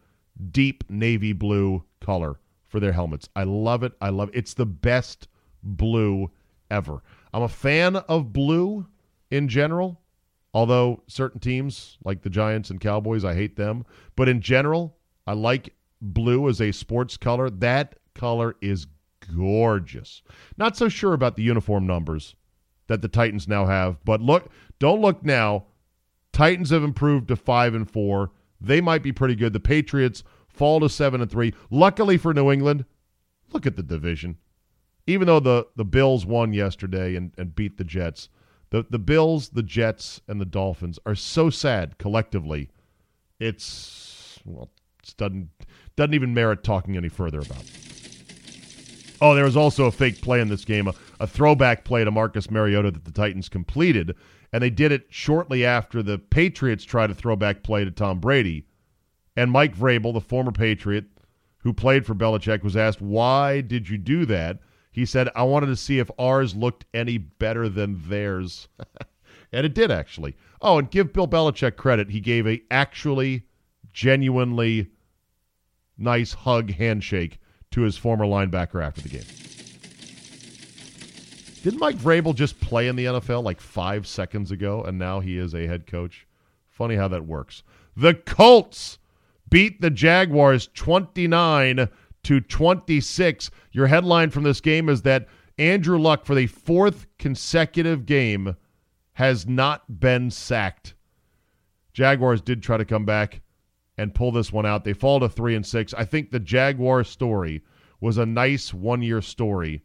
[0.50, 3.28] deep navy blue color for their helmets.
[3.37, 3.92] I love it.
[4.00, 4.37] I love it.
[4.37, 5.28] It's the best
[5.62, 6.30] blue
[6.70, 7.02] ever.
[7.33, 8.87] I'm a fan of blue
[9.30, 10.00] in general,
[10.54, 13.85] although certain teams like the Giants and Cowboys, I hate them.
[14.16, 17.50] But in general, I like blue as a sports color.
[17.50, 18.86] That color is
[19.34, 20.22] gorgeous.
[20.56, 22.34] Not so sure about the uniform numbers
[22.86, 25.66] that the Titans now have, but look, don't look now.
[26.32, 28.30] Titans have improved to 5 and 4.
[28.60, 29.52] They might be pretty good.
[29.52, 31.54] The Patriots fall to 7 and 3.
[31.70, 32.84] Luckily for New England,
[33.52, 34.38] look at the division.
[35.06, 38.28] Even though the the Bills won yesterday and, and beat the Jets,
[38.70, 42.70] the the Bills, the Jets, and the Dolphins are so sad collectively.
[43.40, 44.70] It's well,
[45.02, 45.48] it doesn't
[46.00, 47.62] doesn't even merit talking any further about.
[49.20, 52.10] Oh, there was also a fake play in this game, a, a throwback play to
[52.10, 54.16] Marcus Mariota that the Titans completed,
[54.50, 58.64] and they did it shortly after the Patriots tried a throwback play to Tom Brady.
[59.36, 61.04] And Mike Vrabel, the former Patriot
[61.58, 64.60] who played for Belichick, was asked, Why did you do that?
[64.90, 68.68] He said, I wanted to see if ours looked any better than theirs.
[69.52, 70.34] and it did, actually.
[70.62, 72.08] Oh, and give Bill Belichick credit.
[72.08, 73.44] He gave a actually,
[73.92, 74.88] genuinely
[76.00, 77.38] nice hug handshake
[77.70, 79.24] to his former linebacker after the game.
[81.62, 85.36] Didn't Mike Vrabel just play in the NFL like five seconds ago, and now he
[85.36, 86.26] is a head coach?
[86.70, 87.62] Funny how that works.
[87.96, 88.98] The Colts
[89.50, 91.88] beat the Jaguars 29
[92.22, 93.50] to 26.
[93.72, 98.56] Your headline from this game is that Andrew Luck, for the fourth consecutive game,
[99.14, 100.94] has not been sacked.
[101.92, 103.42] Jaguars did try to come back
[104.00, 104.82] and pull this one out.
[104.82, 105.92] They fall to three and six.
[105.92, 107.62] I think the Jaguar story
[108.00, 109.82] was a nice one year story,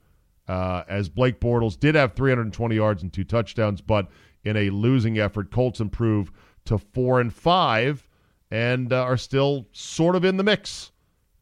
[0.47, 4.08] uh, as Blake Bortles did have 320 yards and two touchdowns, but
[4.45, 6.32] in a losing effort, Colts improve
[6.63, 8.08] to four and five
[8.51, 10.91] and uh, are still sort of in the mix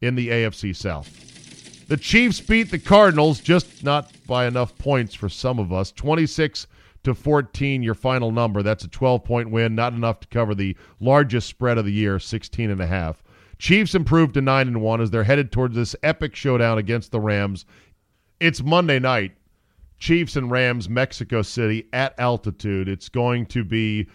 [0.00, 1.86] in the AFC South.
[1.86, 5.92] The Chiefs beat the Cardinals, just not by enough points for some of us.
[5.92, 6.66] 26
[7.04, 8.62] to 14 your final number.
[8.62, 12.18] That's a 12 point win, not enough to cover the largest spread of the year,
[12.18, 13.22] 16 and a half.
[13.58, 17.20] Chiefs improved to 9 and 1 as they're headed towards this epic showdown against the
[17.20, 17.64] Rams.
[18.40, 19.36] It's Monday night.
[19.98, 22.88] Chiefs and Rams, Mexico City at altitude.
[22.88, 24.08] It's going to be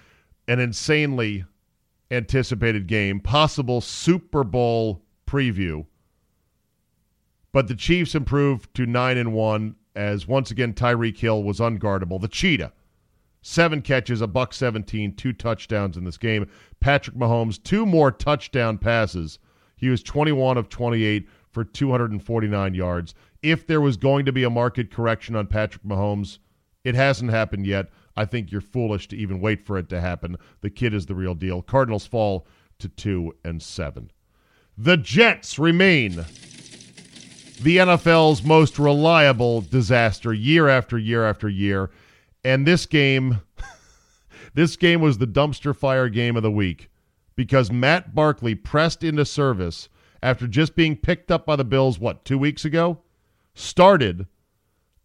[0.48, 1.46] an insanely
[2.12, 5.86] anticipated game, possible Super Bowl preview.
[7.52, 12.22] But the Chiefs improved to 9 and 1 as once again Tyreek Hill was unguardable.
[12.22, 12.74] The Cheetah
[13.42, 16.50] Seven catches, a buck 17, two touchdowns in this game.
[16.80, 19.40] Patrick Mahomes, two more touchdown passes.
[19.78, 23.16] He was 21 of 28 for 249 yards.
[23.42, 26.40] If there was going to be a market correction on Patrick Mahomes,
[26.84, 27.90] it hasn't happened yet.
[28.16, 30.36] I think you're foolish to even wait for it to happen.
[30.62, 31.62] The kid is the real deal.
[31.62, 32.46] Cardinals fall
[32.80, 34.12] to 2 and 7.
[34.78, 36.26] The Jets remain
[37.62, 41.92] the NFL's most reliable disaster year after year after year.
[42.44, 43.42] And this game,
[44.54, 46.90] this game was the dumpster fire game of the week
[47.36, 49.90] because Matt Barkley pressed into service
[50.22, 53.00] after just being picked up by the Bills, what, two weeks ago?
[53.54, 54.28] Started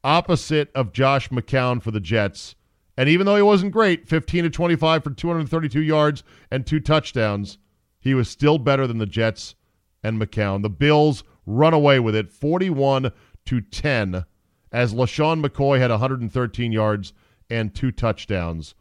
[0.03, 2.55] opposite of Josh McCown for the Jets.
[2.97, 7.59] And even though he wasn't great, 15 to 25 for 232 yards and two touchdowns,
[7.99, 9.55] he was still better than the Jets
[10.03, 10.63] and McCown.
[10.63, 13.11] The Bills run away with it 41
[13.47, 14.25] to 10
[14.71, 17.13] as LeSean McCoy had 113 yards
[17.51, 18.75] and two touchdowns.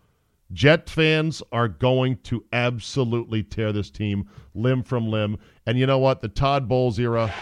[0.52, 5.38] Jet fans are going to absolutely tear this team limb from limb.
[5.66, 6.22] And you know what?
[6.22, 7.34] The Todd Bowles era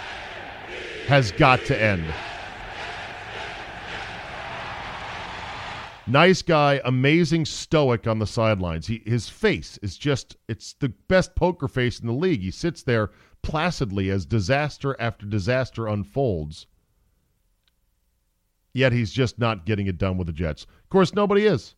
[1.07, 2.05] has got to end.
[6.07, 8.87] Nice guy, amazing stoic on the sidelines.
[8.87, 12.41] He his face is just it's the best poker face in the league.
[12.41, 13.11] He sits there
[13.43, 16.65] placidly as disaster after disaster unfolds.
[18.73, 20.63] Yet he's just not getting it done with the Jets.
[20.63, 21.75] Of course, nobody is.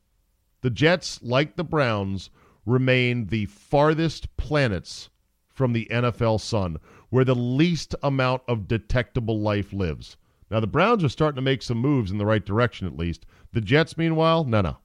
[0.62, 2.30] The Jets, like the Browns,
[2.66, 5.10] remain the farthest planets
[5.50, 6.78] from the NFL sun,
[7.10, 10.18] where the least amount of detectable life lives.
[10.50, 13.26] Now, the Browns are starting to make some moves in the right direction, at least.
[13.54, 14.78] The Jets, meanwhile, no, no.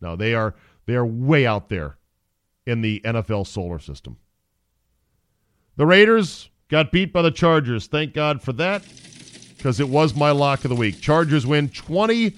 [0.00, 0.54] No, they are
[0.86, 1.98] they are way out there
[2.66, 4.16] in the NFL solar system.
[5.76, 7.86] The Raiders got beat by the Chargers.
[7.86, 8.82] Thank God for that,
[9.58, 11.00] because it was my lock of the week.
[11.00, 12.34] Chargers win 20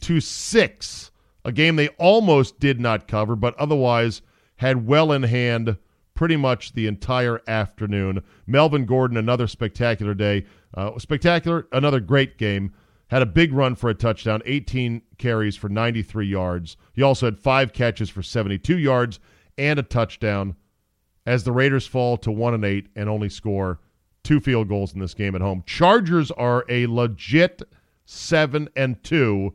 [0.00, 1.10] to 6,
[1.44, 4.22] a game they almost did not cover, but otherwise
[4.56, 5.76] had well in hand
[6.14, 8.22] pretty much the entire afternoon.
[8.46, 10.44] Melvin Gordon, another spectacular day.
[10.74, 12.74] Uh, spectacular, another great game.
[13.08, 16.76] Had a big run for a touchdown, 18 carries for 93 yards.
[16.92, 19.18] He also had five catches for 72 yards
[19.56, 20.56] and a touchdown
[21.24, 23.80] as the Raiders fall to 1 and 8 and only score
[24.28, 25.62] two field goals in this game at home.
[25.66, 27.62] Chargers are a legit
[28.04, 29.54] 7 and 2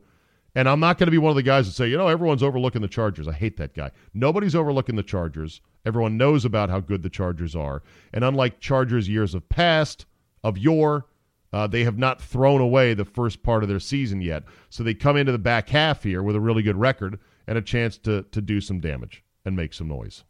[0.56, 2.42] and I'm not going to be one of the guys that say, you know, everyone's
[2.42, 3.26] overlooking the Chargers.
[3.26, 3.90] I hate that guy.
[4.12, 5.60] Nobody's overlooking the Chargers.
[5.84, 7.82] Everyone knows about how good the Chargers are.
[8.12, 10.06] And unlike Chargers years of past,
[10.44, 11.06] of yore,
[11.52, 14.44] uh, they have not thrown away the first part of their season yet.
[14.70, 17.18] So they come into the back half here with a really good record
[17.48, 20.22] and a chance to, to do some damage and make some noise.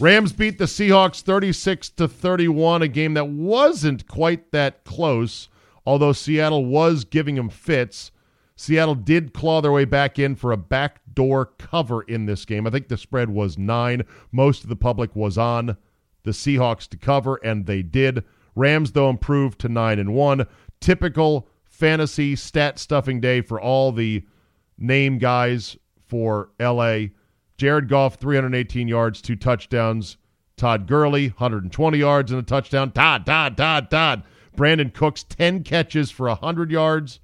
[0.00, 5.48] Rams beat the Seahawks 36 to 31, a game that wasn't quite that close,
[5.84, 8.12] although Seattle was giving them fits.
[8.54, 12.64] Seattle did claw their way back in for a backdoor cover in this game.
[12.64, 14.04] I think the spread was nine.
[14.30, 15.76] Most of the public was on
[16.22, 18.22] the Seahawks to cover, and they did.
[18.54, 20.46] Rams, though, improved to nine and one.
[20.80, 24.24] Typical fantasy stat stuffing day for all the
[24.76, 25.76] name guys
[26.06, 27.06] for LA.
[27.58, 30.16] Jared Goff, 318 yards, two touchdowns.
[30.56, 32.90] Todd Gurley, 120 yards and a touchdown.
[32.92, 34.22] Todd, Todd, Todd, Todd.
[34.56, 37.20] Brandin Cooks, 10 catches for 100 yards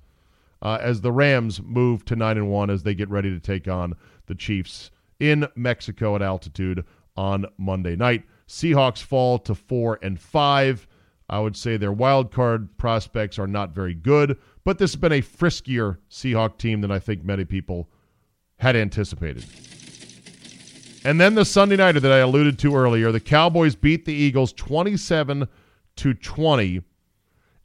[0.62, 3.66] uh, as the Rams move to nine and one as they get ready to take
[3.66, 3.94] on
[4.26, 6.84] the Chiefs in Mexico at altitude
[7.16, 8.24] on Monday night.
[8.48, 10.86] Seahawks fall to four and five.
[11.28, 15.12] I would say their wild card prospects are not very good, but this has been
[15.12, 17.88] a friskier Seahawk team than I think many people
[18.58, 19.44] had anticipated.
[21.04, 24.54] And then the Sunday nighter that I alluded to earlier, the Cowboys beat the Eagles
[24.54, 25.46] 27
[25.96, 26.82] to 20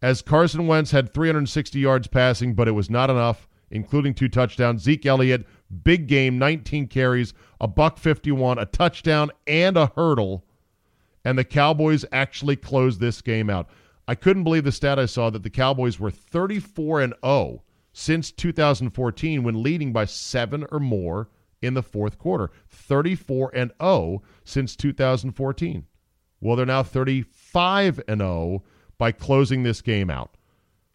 [0.01, 4.83] as Carson Wentz had 360 yards passing, but it was not enough, including two touchdowns.
[4.83, 5.47] Zeke Elliott,
[5.83, 10.43] big game, 19 carries, a buck 51, a touchdown, and a hurdle.
[11.23, 13.69] And the Cowboys actually closed this game out.
[14.07, 17.63] I couldn't believe the stat I saw that the Cowboys were 34 and 0
[17.93, 21.29] since 2014 when leading by 7 or more
[21.61, 22.51] in the fourth quarter.
[22.69, 25.85] 34 and 0 since 2014.
[26.41, 28.63] Well, they're now 35 and 0
[28.97, 30.35] by closing this game out.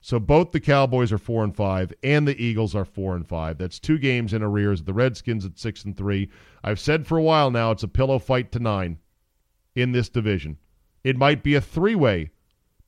[0.00, 3.56] So both the Cowboys are four and five, and the Eagles are four and five.
[3.56, 4.82] That's two games in arrears.
[4.82, 6.28] The Redskins at six and three.
[6.62, 8.98] I've said for a while now it's a pillow fight to nine
[9.74, 10.58] in this division.
[11.04, 12.30] It might be a three-way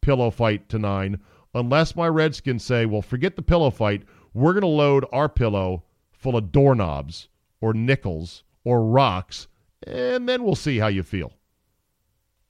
[0.03, 1.19] pillow fight to nine,
[1.55, 4.03] unless my Redskins say, "Well, forget the pillow fight.
[4.35, 7.29] We're going to load our pillow full of doorknobs
[7.61, 9.49] or nickels or rocks,
[9.87, 11.33] and then we'll see how you feel."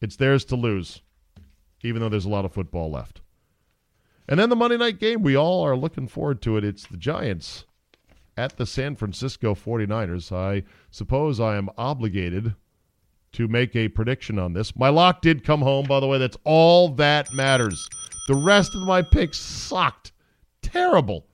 [0.01, 1.03] It's theirs to lose
[1.87, 3.21] even though there's a lot of football left.
[4.29, 6.65] And then the Monday night game, we all are looking forward to it.
[6.65, 7.65] It's the Giants
[8.37, 10.33] at the San Francisco 49ers.
[10.33, 12.55] I suppose I am obligated
[13.33, 14.75] to make a prediction on this.
[14.75, 16.19] My lock did come home, by the way.
[16.19, 17.89] That's all that matters.
[18.27, 20.13] The rest of my picks sucked.
[20.63, 21.27] Terrible.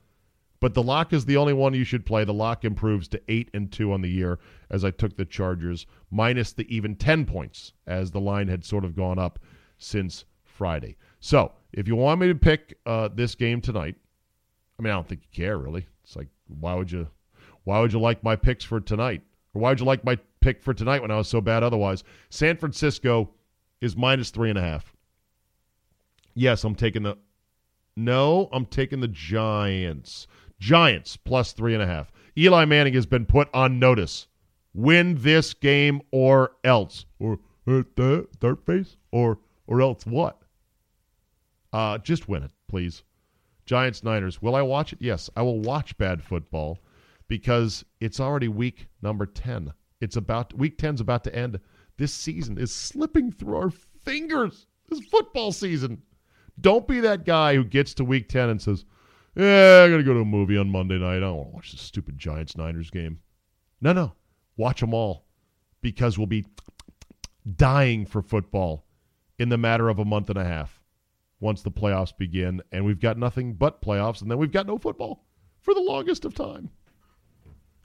[0.63, 2.23] But the lock is the only one you should play.
[2.23, 4.39] The lock improves to 8 and 2 on the year
[4.69, 8.85] as I took the Chargers minus the even 10 points as the line had sort
[8.85, 9.39] of gone up
[9.77, 10.95] since Friday.
[11.19, 13.97] So if you want me to pick uh, this game tonight,
[14.79, 15.85] I mean, I don't think you care really.
[16.05, 17.09] It's like, why would you,
[17.65, 19.21] why would you like my picks for tonight,
[19.53, 22.05] or why would you like my pick for tonight when I was so bad otherwise?
[22.29, 23.31] San Francisco
[23.81, 24.95] is minus three and a half.
[26.35, 27.17] Yes, I'm taking the.
[27.97, 30.25] No, I'm taking the Giants.
[30.63, 32.09] Giants plus three and a half.
[32.37, 34.27] Eli Manning has been put on notice.
[34.73, 37.05] Win this game or else.
[37.19, 37.37] Or
[37.67, 38.95] third face?
[39.11, 40.41] Or or else what?
[41.73, 43.03] Uh, just win it, please.
[43.65, 44.41] Giants Niners.
[44.41, 44.99] Will I watch it?
[45.01, 46.79] Yes, I will watch bad football
[47.27, 49.73] because it's already week number 10.
[49.99, 51.59] It's about week 10's about to end.
[51.97, 54.67] This season is slipping through our fingers.
[54.87, 56.03] This football season.
[56.61, 58.85] Don't be that guy who gets to week 10 and says,
[59.35, 61.17] Yeah, I got to go to a movie on Monday night.
[61.17, 63.19] I don't want to watch this stupid Giants Niners game.
[63.81, 64.13] No, no.
[64.57, 65.25] Watch them all
[65.81, 66.45] because we'll be
[67.55, 68.85] dying for football
[69.39, 70.79] in the matter of a month and a half
[71.39, 72.61] once the playoffs begin.
[72.71, 75.25] And we've got nothing but playoffs, and then we've got no football
[75.61, 76.69] for the longest of time.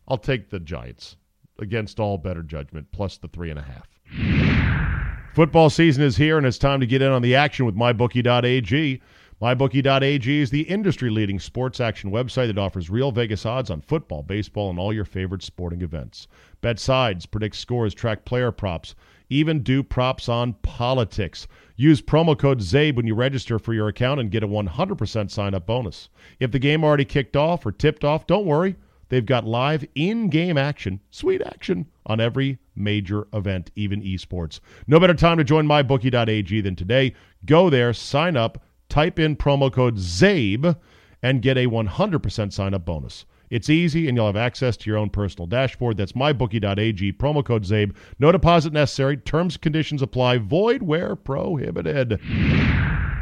[0.06, 1.16] I'll take the Giants
[1.58, 5.34] against all better judgment, plus the three and a half.
[5.34, 9.00] Football season is here, and it's time to get in on the action with MyBookie.ag.
[9.40, 14.24] MyBookie.ag is the industry leading sports action website that offers real Vegas odds on football,
[14.24, 16.26] baseball, and all your favorite sporting events.
[16.60, 18.96] Bet sides, predict scores, track player props,
[19.30, 21.46] even do props on politics.
[21.76, 25.54] Use promo code CZABE when you register for your account and get a 100% sign
[25.54, 26.08] up bonus.
[26.40, 28.74] If the game already kicked off or tipped off, don't worry.
[29.08, 34.58] They've got live in game action, sweet action, on every major event, even esports.
[34.88, 37.14] No better time to join mybookie.ag than today.
[37.44, 40.76] Go there, sign up type in promo code CZABE
[41.22, 43.24] and get a 100% sign up bonus.
[43.50, 45.96] It's easy, and you'll have access to your own personal dashboard.
[45.96, 47.94] That's mybookie.ag, promo code CZABE.
[48.18, 49.16] No deposit necessary.
[49.16, 50.38] Terms conditions apply.
[50.38, 52.20] Void where prohibited.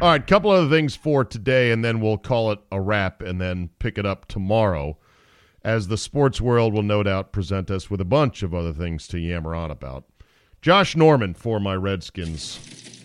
[0.01, 3.39] All right, couple other things for today, and then we'll call it a wrap and
[3.39, 4.97] then pick it up tomorrow,
[5.63, 9.07] as the sports world will no doubt present us with a bunch of other things
[9.07, 10.05] to yammer on about.
[10.61, 12.96] Josh Norman for my Redskins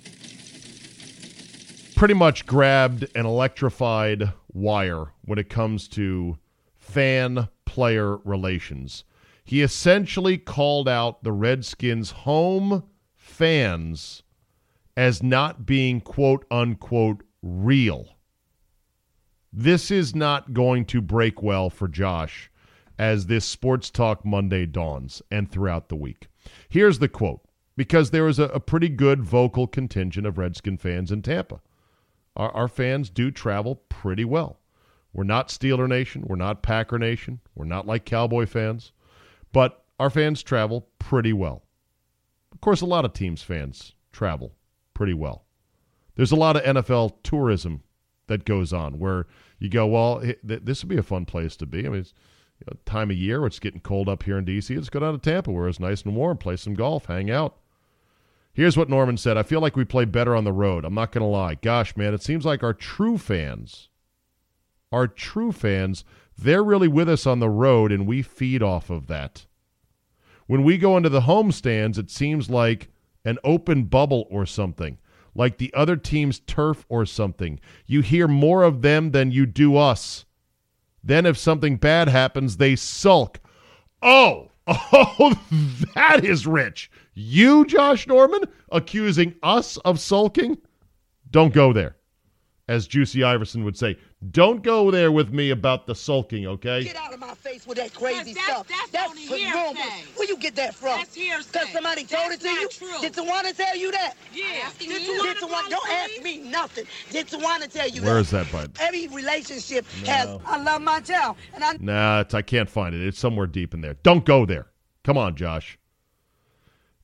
[2.02, 6.36] pretty much grabbed an electrified wire when it comes to
[6.76, 9.04] fan player relations.
[9.44, 12.82] He essentially called out the Redskins' home
[13.14, 14.24] fans
[14.96, 18.16] as not being quote unquote real.
[19.52, 22.50] This is not going to break well for Josh
[22.98, 26.26] as this Sports Talk Monday dawns and throughout the week.
[26.68, 27.42] Here's the quote
[27.76, 31.60] because there is a, a pretty good vocal contingent of Redskin fans in Tampa
[32.36, 34.58] our, our fans do travel pretty well.
[35.12, 36.24] We're not Steeler Nation.
[36.26, 37.40] We're not Packer Nation.
[37.54, 38.92] We're not like Cowboy fans.
[39.52, 41.62] But our fans travel pretty well.
[42.52, 44.54] Of course, a lot of teams' fans travel
[44.94, 45.44] pretty well.
[46.14, 47.82] There's a lot of NFL tourism
[48.26, 49.26] that goes on where
[49.58, 51.86] you go, well, this would be a fun place to be.
[51.86, 52.14] I mean, it's
[52.58, 54.74] you know, time of year, it's getting cold up here in D.C.
[54.74, 57.56] Let's go down to Tampa where it's nice and warm, play some golf, hang out.
[58.54, 60.84] Here's what Norman said I feel like we play better on the road.
[60.84, 61.54] I'm not going to lie.
[61.54, 63.88] Gosh, man, it seems like our true fans,
[64.90, 66.04] our true fans,
[66.36, 69.46] they're really with us on the road, and we feed off of that.
[70.46, 72.90] When we go into the home stands, it seems like
[73.24, 74.98] an open bubble or something,
[75.34, 77.60] like the other team's turf or something.
[77.86, 80.26] You hear more of them than you do us.
[81.02, 83.40] Then, if something bad happens, they sulk.
[84.02, 85.40] Oh, oh,
[85.94, 86.90] that is rich.
[87.14, 90.58] You, Josh Norman, accusing us of sulking?
[91.30, 91.96] Don't go there.
[92.68, 93.98] As Juicy Iverson would say,
[94.30, 96.84] don't go there with me about the sulking, okay?
[96.84, 98.68] Get out of my face with that crazy that's, stuff.
[98.68, 100.04] That's, that's only hearsay.
[100.14, 100.98] Where you get that from?
[101.00, 101.50] That's hearsay.
[101.52, 102.68] Because somebody told that's it to you?
[102.68, 103.00] True.
[103.00, 104.14] Did Tawana tell you that?
[104.32, 104.70] Yeah.
[104.78, 106.84] Did Did Tawana, don't ask me nothing.
[107.10, 108.20] Did Tawana tell you Where that?
[108.20, 108.70] is that, bud?
[108.80, 111.36] Every relationship has, I love my child.
[111.54, 113.04] And I Nah, it's, I can't find it.
[113.04, 113.96] It's somewhere deep in there.
[114.04, 114.68] Don't go there.
[115.02, 115.78] Come on, Josh.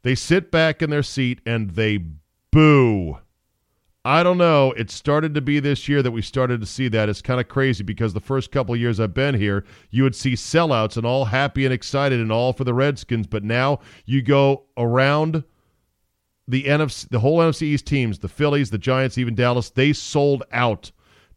[0.08, 1.98] They sit back in their seat and they
[2.50, 3.18] boo.
[4.06, 4.72] I don't know.
[4.72, 7.10] It started to be this year that we started to see that.
[7.10, 10.32] It's kind of crazy because the first couple years I've been here, you would see
[10.32, 13.26] sellouts and all happy and excited and all for the Redskins.
[13.26, 15.44] But now you go around
[16.46, 20.42] the NFC, the whole NFC East teams, the Phillies, the Giants, even Dallas, they sold
[20.52, 20.90] out.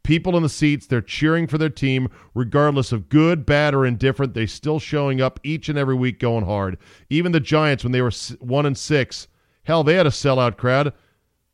[0.03, 4.33] People in the seats, they're cheering for their team, regardless of good, bad, or indifferent.
[4.33, 6.77] They're still showing up each and every week going hard.
[7.09, 9.27] Even the Giants, when they were one and six,
[9.63, 10.93] hell, they had a sellout crowd.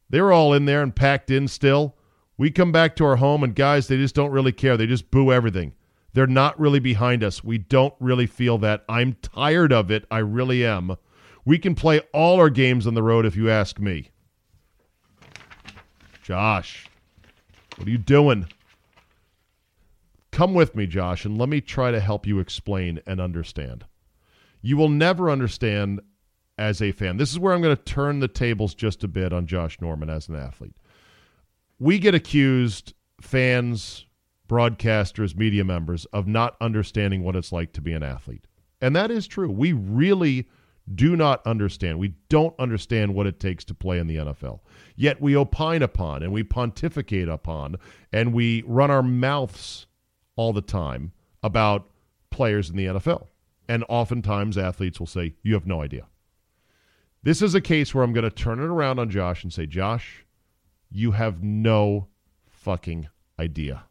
[0.09, 1.95] They were all in there and packed in still.
[2.37, 4.77] We come back to our home, and guys, they just don't really care.
[4.77, 5.73] They just boo everything.
[6.13, 7.43] They're not really behind us.
[7.43, 8.85] We don't really feel that.
[8.87, 10.05] I'm tired of it.
[10.09, 10.95] I really am.
[11.45, 14.11] We can play all our games on the road if you ask me.
[16.23, 16.86] Josh,
[17.77, 18.47] what are you doing?
[20.31, 23.85] Come with me, Josh, and let me try to help you explain and understand.
[24.61, 26.01] You will never understand
[26.57, 27.17] as a fan.
[27.17, 30.09] This is where I'm going to turn the tables just a bit on Josh Norman
[30.09, 30.75] as an athlete.
[31.79, 34.05] We get accused, fans,
[34.49, 38.47] broadcasters, media members, of not understanding what it's like to be an athlete.
[38.81, 39.51] And that is true.
[39.51, 40.47] We really
[40.93, 41.99] do not understand.
[41.99, 44.61] We don't understand what it takes to play in the NFL.
[44.95, 47.75] Yet we opine upon and we pontificate upon
[48.13, 49.87] and we run our mouths
[50.35, 51.11] all the time
[51.43, 51.89] about
[52.29, 53.27] players in the NFL.
[53.67, 56.07] And oftentimes athletes will say, You have no idea.
[57.23, 59.65] This is a case where I'm going to turn it around on Josh and say,
[59.65, 60.25] Josh,
[60.89, 62.07] you have no
[62.47, 63.83] fucking idea.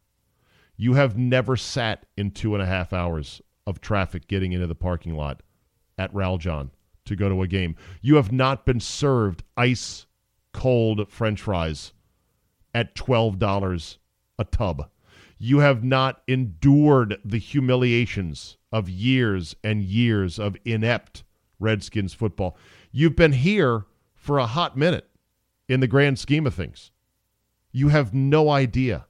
[0.78, 4.74] You have never sat in two and a half hours of traffic getting into the
[4.74, 5.42] parking lot
[5.98, 6.70] at Raljon
[7.06, 7.76] to go to a game.
[8.00, 10.06] You have not been served ice
[10.52, 11.92] cold french fries
[12.74, 13.96] at $12
[14.38, 14.90] a tub.
[15.38, 21.24] You have not endured the humiliations of years and years of inept
[21.58, 22.56] Redskins football.
[22.90, 25.08] You've been here for a hot minute
[25.68, 26.90] in the grand scheme of things.
[27.72, 29.06] You have no idea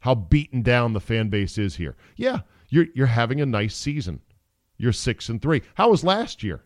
[0.00, 1.96] how beaten down the fan base is here.
[2.16, 4.20] Yeah, you're you're having a nice season.
[4.76, 5.62] You're 6 and 3.
[5.74, 6.64] How was last year?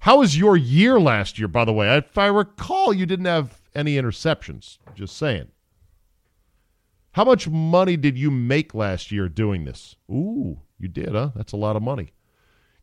[0.00, 1.94] How was your year last year, by the way?
[1.96, 4.78] If I recall, you didn't have any interceptions.
[4.94, 5.48] Just saying.
[7.12, 9.96] How much money did you make last year doing this?
[10.10, 11.32] Ooh, you did, huh?
[11.36, 12.12] That's a lot of money.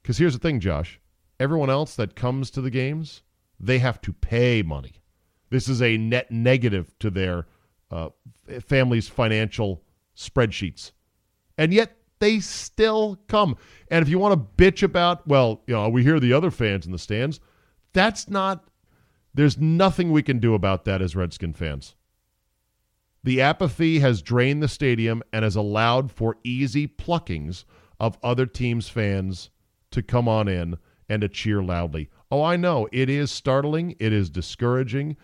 [0.01, 0.99] Because here's the thing, Josh.
[1.39, 3.23] Everyone else that comes to the games,
[3.59, 5.01] they have to pay money.
[5.49, 7.47] This is a net negative to their
[7.89, 8.09] uh,
[8.61, 9.81] family's financial
[10.15, 10.91] spreadsheets.
[11.57, 13.57] And yet they still come.
[13.89, 16.85] And if you want to bitch about, well, you know, we hear the other fans
[16.85, 17.39] in the stands,
[17.93, 18.69] that's not,
[19.33, 21.95] there's nothing we can do about that as Redskin fans.
[23.23, 27.65] The apathy has drained the stadium and has allowed for easy pluckings
[27.99, 29.49] of other teams' fans
[29.91, 30.77] to come on in
[31.09, 32.09] and to cheer loudly.
[32.31, 32.87] Oh, I know.
[32.91, 33.95] It is startling.
[33.99, 35.17] It is discouraging.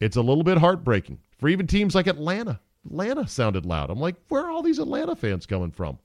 [0.00, 2.60] It's a little bit heartbreaking for even teams like Atlanta.
[2.86, 3.90] Atlanta sounded loud.
[3.90, 5.98] I'm like, where are all these Atlanta fans coming from?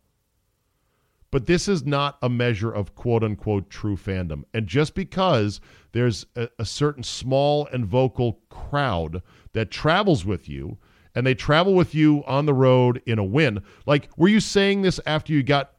[1.33, 4.43] But this is not a measure of quote unquote true fandom.
[4.53, 5.59] And just because
[5.91, 9.23] there's a, a certain small and vocal crowd
[9.53, 10.77] that travels with you
[11.15, 13.63] and they travel with you on the road in a win.
[13.87, 15.73] Like, were you saying this after you got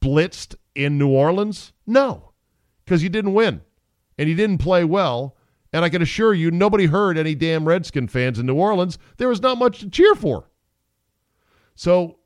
[0.00, 1.74] blitzed in New Orleans?
[1.86, 2.32] No,
[2.82, 3.60] because you didn't win
[4.16, 5.36] and you didn't play well.
[5.74, 8.96] And I can assure you, nobody heard any damn Redskin fans in New Orleans.
[9.18, 10.48] There was not much to cheer for.
[11.74, 12.16] So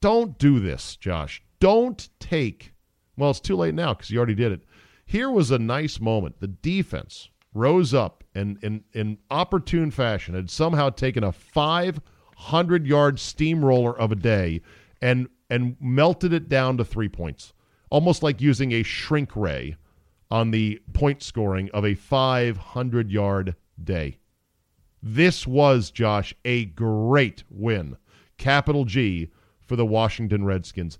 [0.00, 1.42] don't do this, Josh.
[1.64, 2.74] Don't take,
[3.16, 4.66] well, it's too late now because you already did it.
[5.06, 6.38] Here was a nice moment.
[6.38, 13.18] The defense rose up and in, in opportune fashion had somehow taken a 500 yard
[13.18, 14.60] steamroller of a day
[15.00, 17.54] and and melted it down to three points
[17.88, 19.74] almost like using a shrink ray
[20.30, 24.18] on the point scoring of a 500 yard day
[25.02, 27.96] this was josh a great win
[28.36, 29.30] capital g
[29.62, 30.98] for the washington redskins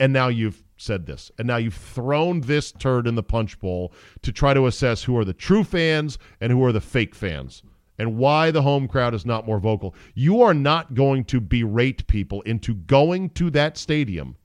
[0.00, 1.30] and now you've said this.
[1.38, 3.92] And now you've thrown this turd in the punch bowl
[4.22, 7.62] to try to assess who are the true fans and who are the fake fans
[7.98, 9.94] and why the home crowd is not more vocal.
[10.14, 14.36] You are not going to berate people into going to that stadium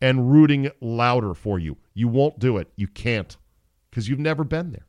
[0.00, 1.76] and rooting louder for you.
[1.92, 2.68] You won't do it.
[2.76, 3.36] You can't
[3.90, 4.86] because you've never been there.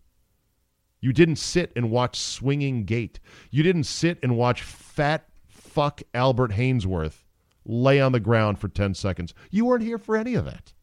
[1.01, 3.20] You didn't sit and watch Swinging Gate.
[3.51, 7.24] You didn't sit and watch fat fuck Albert Haynesworth
[7.70, 9.34] lay on the ground for 10 seconds.
[9.51, 10.74] You weren't here for any of that.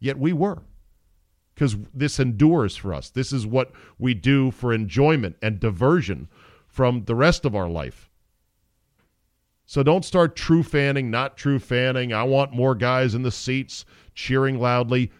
[0.00, 0.62] Yet we were.
[1.54, 3.10] Because this endures for us.
[3.10, 6.28] This is what we do for enjoyment and diversion
[6.66, 8.10] from the rest of our life.
[9.66, 12.12] So don't start true fanning, not true fanning.
[12.12, 15.12] I want more guys in the seats cheering loudly.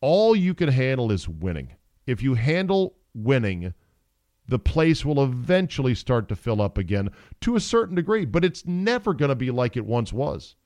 [0.00, 1.74] All you can handle is winning.
[2.06, 3.72] If you handle winning,
[4.52, 7.08] the place will eventually start to fill up again
[7.40, 10.56] to a certain degree, but it's never going to be like it once was.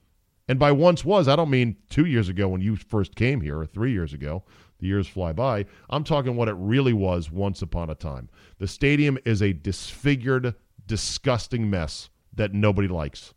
[0.49, 3.61] And by once was, I don't mean two years ago when you first came here
[3.61, 4.43] or three years ago.
[4.79, 5.67] The years fly by.
[5.89, 8.29] I'm talking what it really was once upon a time.
[8.59, 13.35] The stadium is a disfigured, disgusting mess that nobody likes.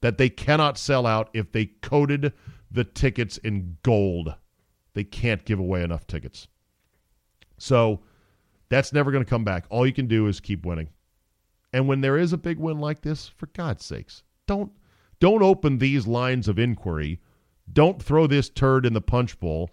[0.00, 2.32] That they cannot sell out if they coated
[2.70, 4.34] the tickets in gold.
[4.94, 6.48] They can't give away enough tickets.
[7.58, 8.00] So,
[8.68, 9.64] that's never going to come back.
[9.70, 10.88] All you can do is keep winning.
[11.72, 14.72] And when there is a big win like this, for God's sakes, don't
[15.20, 17.20] don't open these lines of inquiry.
[17.72, 19.70] Don't throw this turd in the punch bowl.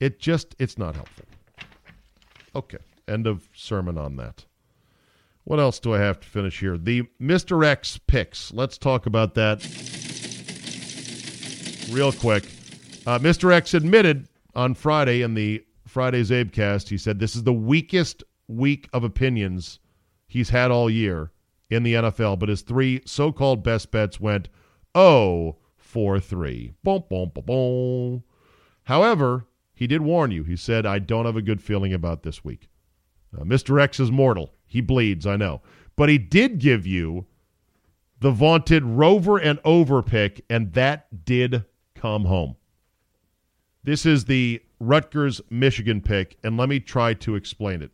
[0.00, 1.24] It just it's not helpful.
[2.54, 2.78] Okay,
[3.08, 4.44] end of sermon on that.
[5.44, 6.78] What else do I have to finish here?
[6.78, 7.64] The Mr.
[7.64, 8.52] X picks.
[8.52, 9.62] Let's talk about that
[11.90, 12.44] real quick.
[13.06, 13.52] Uh, Mr.
[13.52, 18.22] X admitted on Friday in the Friday Czabecast, he said this is the weakest
[18.56, 19.78] week of opinions
[20.26, 21.30] he's had all year
[21.70, 24.48] in the NFL, but his three so called best bets went
[24.96, 26.72] 0 4 3.
[26.82, 28.24] Boom, boom, boom, boom.
[28.84, 30.44] However, he did warn you.
[30.44, 32.68] He said, I don't have a good feeling about this week.
[33.36, 33.80] Uh, Mr.
[33.80, 34.52] X is mortal.
[34.66, 35.62] He bleeds, I know.
[35.96, 37.26] But he did give you
[38.20, 42.56] the vaunted rover and over pick, and that did come home.
[43.84, 47.90] This is the Rutgers Michigan pick, and let me try to explain it.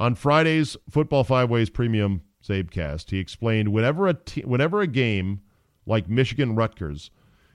[0.00, 5.40] On Friday's Football Five Ways Premium Czabecast, he explained whenever a whenever a game
[5.86, 7.10] like Michigan Rutgers,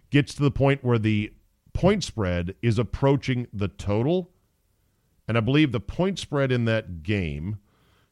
[0.10, 1.34] gets to the point where the
[1.74, 4.32] point spread is approaching the total.
[5.28, 7.60] And I believe the point spread in that game,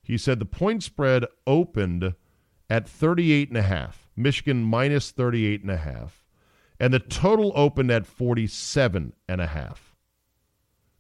[0.04, 2.14] he said the point spread opened
[2.70, 4.10] at 38 and a half.
[4.16, 6.24] Michigan minus 38 and a half.
[6.80, 9.87] And the total opened at 47 and a half.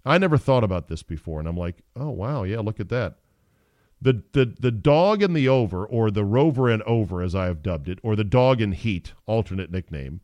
[0.08, 3.18] I never thought about this before and I'm like, "Oh wow, yeah, look at that."
[4.02, 7.64] The, the the dog and the over, or the rover and over, as I have
[7.64, 10.22] dubbed it, or the dog and heat, alternate nickname.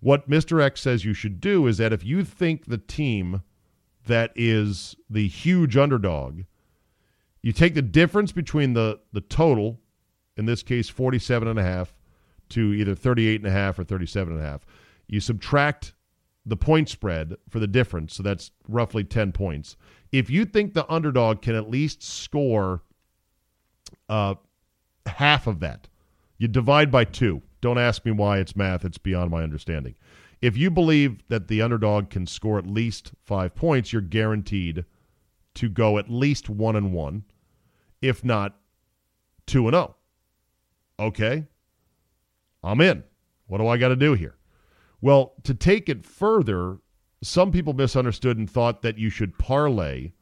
[0.00, 0.60] What Mr.
[0.60, 3.42] X says you should do is that if you think the team
[4.06, 6.42] that is the huge underdog,
[7.42, 9.80] you take the difference between the the total,
[10.36, 11.94] in this case 47 and a half,
[12.48, 14.64] to either 38 and a half or 37 and a half.
[15.06, 15.92] You subtract
[16.44, 19.76] the point spread for the difference, so that's roughly 10 points.
[20.10, 22.82] If you think the underdog can at least score
[24.08, 24.34] uh,
[25.06, 25.88] half of that,
[26.38, 27.42] you divide by two.
[27.60, 29.94] Don't ask me why it's math, it's beyond my understanding.
[30.40, 34.84] If you believe that the underdog can score at least five points, you're guaranteed
[35.54, 37.24] to go at least one and one,
[38.00, 38.58] if not
[39.46, 39.94] two and oh.
[40.98, 41.46] Okay,
[42.62, 43.04] I'm in.
[43.46, 44.34] What do I got to do here?
[45.02, 46.78] Well, to take it further,
[47.22, 50.12] some people misunderstood and thought that you should parlay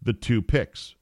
[0.00, 0.94] the two picks,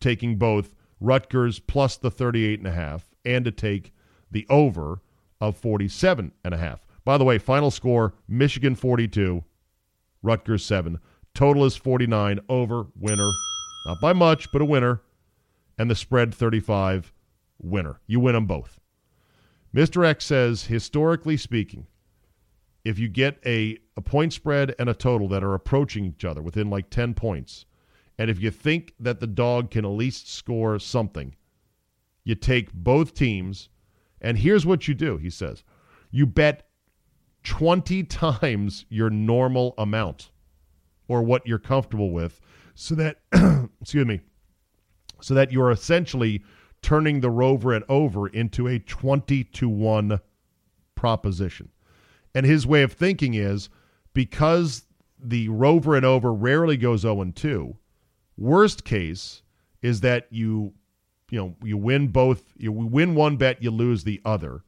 [0.00, 3.92] taking both Rutgers plus the 38 and a half and to take
[4.30, 5.02] the over
[5.40, 6.86] of 47 and a half.
[7.04, 9.42] By the way, final score Michigan 42,
[10.22, 10.98] Rutgers 7.
[11.34, 13.30] Total is 49 over winner.
[13.86, 15.02] Not by much, but a winner.
[15.76, 17.12] And the spread 35
[17.60, 18.00] winner.
[18.06, 18.78] You win them both.
[19.74, 20.06] Mr.
[20.06, 21.88] X says, historically speaking,
[22.84, 26.42] if you get a, a point spread and a total that are approaching each other
[26.42, 27.64] within like 10 points,
[28.18, 31.34] and if you think that the dog can at least score something,
[32.24, 33.68] you take both teams,
[34.20, 35.64] and here's what you do, he says.
[36.10, 36.68] You bet
[37.44, 40.30] 20 times your normal amount
[41.08, 42.40] or what you're comfortable with
[42.74, 43.20] so that
[43.80, 44.20] excuse me
[45.20, 46.42] so that you're essentially
[46.82, 50.20] turning the rover and over into a 20 to 1
[50.94, 51.68] proposition
[52.34, 53.68] and his way of thinking is
[54.12, 54.84] because
[55.18, 57.76] the rover and over rarely goes 0 and 2,
[58.36, 59.42] worst case
[59.82, 60.72] is that you
[61.30, 64.62] you know you win both you win one bet you lose the other.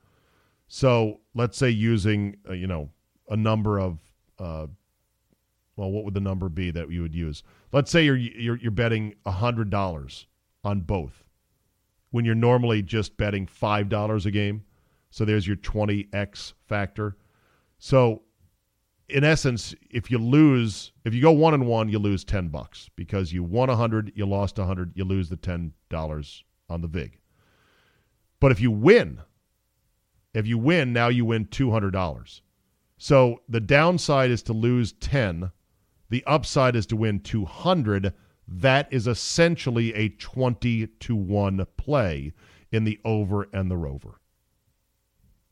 [0.68, 2.90] So let's say using uh, you know
[3.28, 3.98] a number of
[4.38, 4.66] uh,
[5.76, 7.42] well what would the number be that you would use?
[7.72, 10.26] Let's say you're you're, you're betting $100
[10.64, 11.24] on both
[12.10, 14.64] when you're normally just betting $5 a game.
[15.10, 17.16] So there's your 20x factor
[17.78, 18.22] so,
[19.08, 22.90] in essence, if you lose, if you go one and one, you lose ten bucks
[22.96, 26.80] because you won a hundred, you lost a hundred, you lose the ten dollars on
[26.80, 27.20] the vig.
[28.40, 29.20] But if you win,
[30.34, 32.42] if you win, now you win two hundred dollars.
[32.98, 35.52] So the downside is to lose ten.
[36.08, 38.12] The upside is to win two hundred.
[38.48, 42.32] That is essentially a twenty to one play
[42.72, 44.20] in the over and the rover.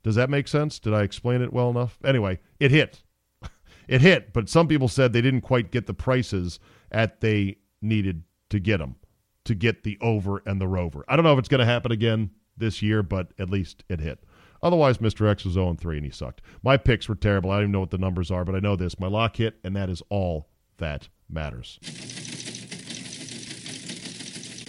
[0.05, 0.79] Does that make sense?
[0.79, 1.99] Did I explain it well enough?
[2.05, 3.03] Anyway, it hit.
[3.89, 6.61] it hit, but some people said they didn't quite get the prices
[6.93, 8.97] at they needed to get them
[9.45, 11.05] to get the over and the rover.
[11.09, 14.01] I don't know if it's going to happen again this year, but at least it
[14.01, 14.23] hit.
[14.63, 15.29] Otherwise, Mr.
[15.29, 16.41] X was 0 3 and he sucked.
[16.63, 17.51] My picks were terrible.
[17.51, 19.01] I don't even know what the numbers are, but I know this.
[19.01, 20.49] My lock hit, and that is all
[20.79, 21.79] that matters.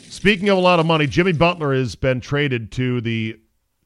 [0.09, 3.39] Speaking of a lot of money, Jimmy Butler has been traded to the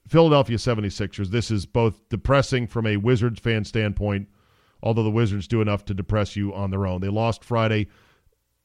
[0.10, 1.28] Philadelphia 76ers.
[1.28, 4.28] This is both depressing from a Wizards fan standpoint,
[4.82, 7.00] although the Wizards do enough to depress you on their own.
[7.00, 7.88] They lost Friday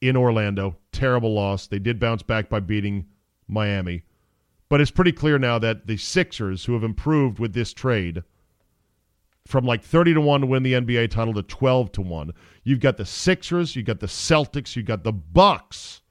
[0.01, 0.75] in Orlando.
[0.91, 1.67] Terrible loss.
[1.67, 3.05] They did bounce back by beating
[3.47, 4.03] Miami.
[4.69, 8.23] But it's pretty clear now that the Sixers, who have improved with this trade
[9.45, 12.31] from like 30 to 1 to win the NBA title to 12 to 1,
[12.63, 16.01] you've got the Sixers, you've got the Celtics, you've got the Bucks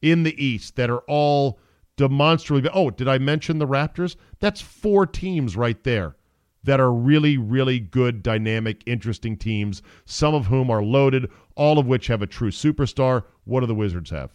[0.00, 1.58] in the East that are all
[1.96, 2.68] demonstrably.
[2.72, 4.16] Oh, did I mention the Raptors?
[4.40, 6.16] That's four teams right there
[6.64, 11.86] that are really, really good, dynamic, interesting teams, some of whom are loaded, all of
[11.86, 13.24] which have a true superstar.
[13.44, 14.32] What do the Wizards have?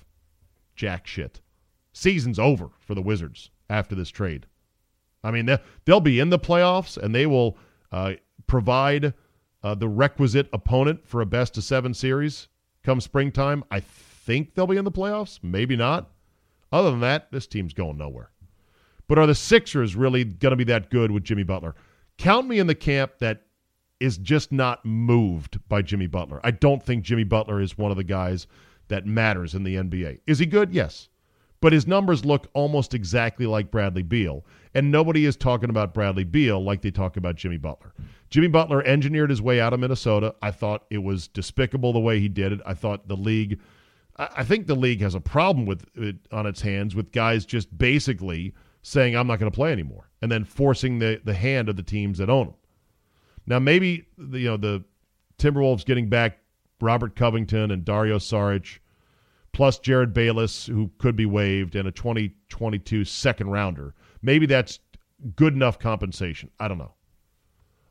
[0.75, 1.41] Jack shit.
[1.93, 4.47] Season's over for the Wizards after this trade.
[5.23, 5.49] I mean,
[5.85, 7.57] they'll be in the playoffs and they will
[7.91, 8.13] uh,
[8.47, 9.13] provide
[9.61, 12.47] uh, the requisite opponent for a best of seven series
[12.83, 13.63] come springtime.
[13.69, 15.39] I think they'll be in the playoffs.
[15.43, 16.09] Maybe not.
[16.71, 18.31] Other than that, this team's going nowhere.
[19.07, 21.75] But are the Sixers really going to be that good with Jimmy Butler?
[22.17, 23.43] Count me in the camp that
[23.99, 26.39] is just not moved by Jimmy Butler.
[26.43, 28.47] I don't think Jimmy Butler is one of the guys
[28.87, 30.19] that matters in the NBA.
[30.27, 30.73] Is he good?
[30.73, 31.09] Yes.
[31.61, 34.43] but his numbers look almost exactly like Bradley Beal.
[34.73, 37.93] And nobody is talking about Bradley Beal like they talk about Jimmy Butler.
[38.31, 40.33] Jimmy Butler engineered his way out of Minnesota.
[40.41, 42.61] I thought it was despicable the way he did it.
[42.65, 43.59] I thought the league,
[44.17, 47.75] I think the league has a problem with it on its hands with guys just
[47.77, 51.75] basically saying, I'm not going to play anymore, and then forcing the, the hand of
[51.75, 52.55] the teams that own them.
[53.47, 54.83] Now, maybe, you know, the
[55.37, 56.39] Timberwolves getting back
[56.79, 58.79] Robert Covington and Dario Saric
[59.53, 63.93] plus Jerryd Bayless, who could be waived, and a 2022 second rounder.
[64.21, 64.79] Maybe that's
[65.35, 66.49] good enough compensation.
[66.59, 66.93] I don't know.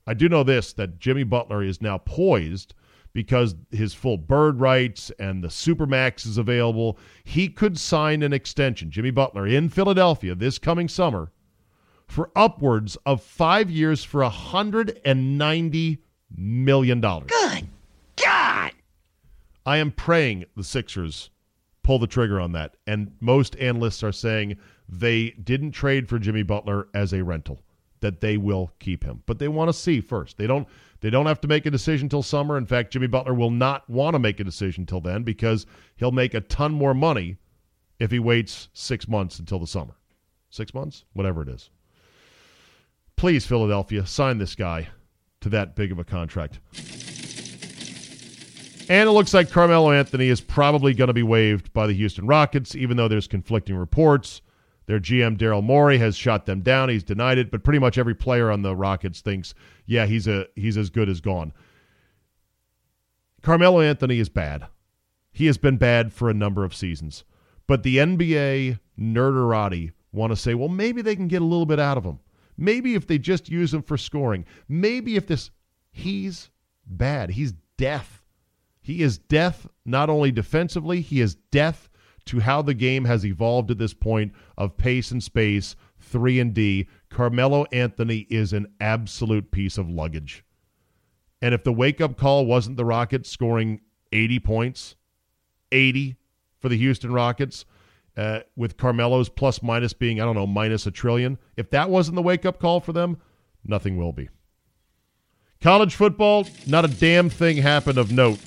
[0.07, 2.75] I do know this that Jimmy Butler is now poised
[3.13, 6.99] because his full bird rights and the Supermax is available.
[7.25, 11.31] He could sign an extension, Jimmy Butler, in Philadelphia this coming summer
[12.07, 15.99] for upwards of five years for $190
[16.37, 17.01] million.
[17.01, 17.69] Good
[18.17, 18.73] God!
[19.67, 21.31] I am praying the Sixers
[21.83, 22.77] pull the trigger on that.
[22.87, 24.57] And most analysts are saying
[24.89, 27.63] they didn't trade for Jimmy Butler as a rental,
[28.01, 29.23] that they will keep him.
[29.27, 30.37] But they want to see first.
[30.37, 30.69] They don't
[31.01, 32.57] they don't have to make a decision till summer.
[32.57, 36.12] In fact, Jimmy Butler will not want to make a decision till then because he'll
[36.12, 37.38] make a ton more money
[37.98, 39.96] if he waits 6 months until the summer.
[40.51, 41.70] 6 months, whatever it is.
[43.16, 44.88] Please Philadelphia, sign this guy
[45.40, 46.61] to that big of a contract.
[48.88, 52.26] And it looks like Carmelo Anthony is probably going to be waived by the Houston
[52.26, 54.42] Rockets, even though there's conflicting reports.
[54.91, 56.88] Their GM Daryl Morey has shot them down.
[56.88, 59.55] He's denied it, but pretty much every player on the Rockets thinks,
[59.86, 61.53] yeah, he's a he's as good as gone.
[63.41, 64.66] Carmelo Anthony is bad.
[65.30, 67.22] He has been bad for a number of seasons.
[67.68, 71.78] But the NBA nerderati want to say, well, maybe they can get a little bit
[71.78, 72.18] out of him.
[72.57, 74.45] Maybe if they just use him for scoring.
[74.68, 75.53] Maybe if this
[75.93, 76.51] he's
[76.84, 77.30] bad.
[77.30, 78.24] He's death.
[78.82, 81.89] He is death not only defensively, he is death
[82.31, 86.55] to how the game has evolved at this point of pace and space, 3 and
[86.55, 86.87] D.
[87.09, 90.45] Carmelo Anthony is an absolute piece of luggage.
[91.43, 93.81] And if the wake up call wasn't the Rockets scoring
[94.12, 94.95] 80 points,
[95.72, 96.14] 80
[96.61, 97.64] for the Houston Rockets,
[98.16, 102.14] uh, with Carmelo's plus minus being, I don't know, minus a trillion, if that wasn't
[102.14, 103.18] the wake up call for them,
[103.64, 104.28] nothing will be.
[105.61, 108.39] College football, not a damn thing happened of note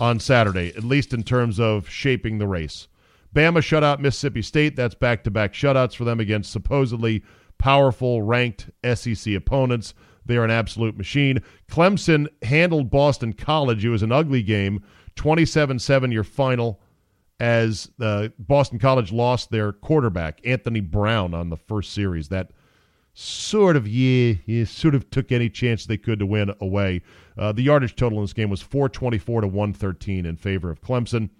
[0.00, 2.86] on Saturday, at least in terms of shaping the race.
[3.34, 4.76] Bama shut out Mississippi State.
[4.76, 7.22] That's back to back shutouts for them against supposedly
[7.58, 9.94] powerful ranked SEC opponents.
[10.24, 11.40] They are an absolute machine.
[11.70, 13.84] Clemson handled Boston College.
[13.84, 14.82] It was an ugly game,
[15.16, 16.80] 27 7 your final,
[17.40, 22.28] as uh, Boston College lost their quarterback, Anthony Brown, on the first series.
[22.28, 22.52] That
[23.14, 27.02] sort of yeah, yeah, sort of took any chance they could to win away.
[27.36, 31.30] Uh, the yardage total in this game was 424 to 113 in favor of Clemson.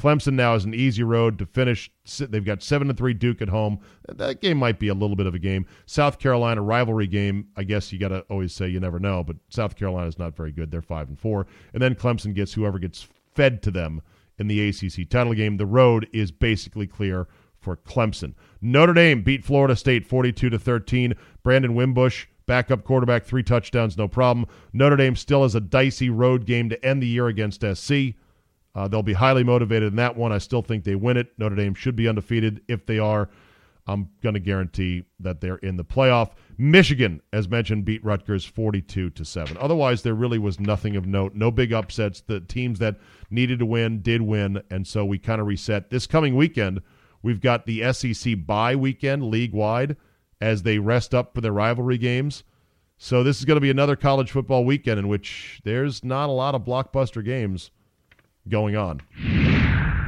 [0.00, 1.90] Clemson now is an easy road to finish.
[2.18, 3.80] They've got seven to three Duke at home.
[4.08, 5.66] That game might be a little bit of a game.
[5.84, 7.48] South Carolina rivalry game.
[7.56, 10.34] I guess you got to always say you never know, but South Carolina is not
[10.34, 10.70] very good.
[10.70, 14.00] They're five and four, and then Clemson gets whoever gets fed to them
[14.38, 15.58] in the ACC title game.
[15.58, 17.28] The road is basically clear
[17.58, 18.32] for Clemson.
[18.62, 21.14] Notre Dame beat Florida State 42 to 13.
[21.42, 24.46] Brandon Wimbush, backup quarterback, three touchdowns, no problem.
[24.72, 28.14] Notre Dame still has a dicey road game to end the year against SC.
[28.74, 30.32] Uh, they'll be highly motivated in that one.
[30.32, 31.32] I still think they win it.
[31.38, 32.62] Notre Dame should be undefeated.
[32.68, 33.28] If they are,
[33.86, 36.32] I'm going to guarantee that they're in the playoff.
[36.56, 39.56] Michigan, as mentioned, beat Rutgers 42 to 7.
[39.58, 41.34] Otherwise, there really was nothing of note.
[41.34, 42.20] No big upsets.
[42.20, 42.96] The teams that
[43.30, 45.90] needed to win did win, and so we kind of reset.
[45.90, 46.80] This coming weekend,
[47.22, 49.96] We've got the SEC bye weekend league wide
[50.40, 52.44] as they rest up for their rivalry games.
[52.96, 56.32] So this is going to be another college football weekend in which there's not a
[56.32, 57.70] lot of blockbuster games
[58.48, 59.00] going on.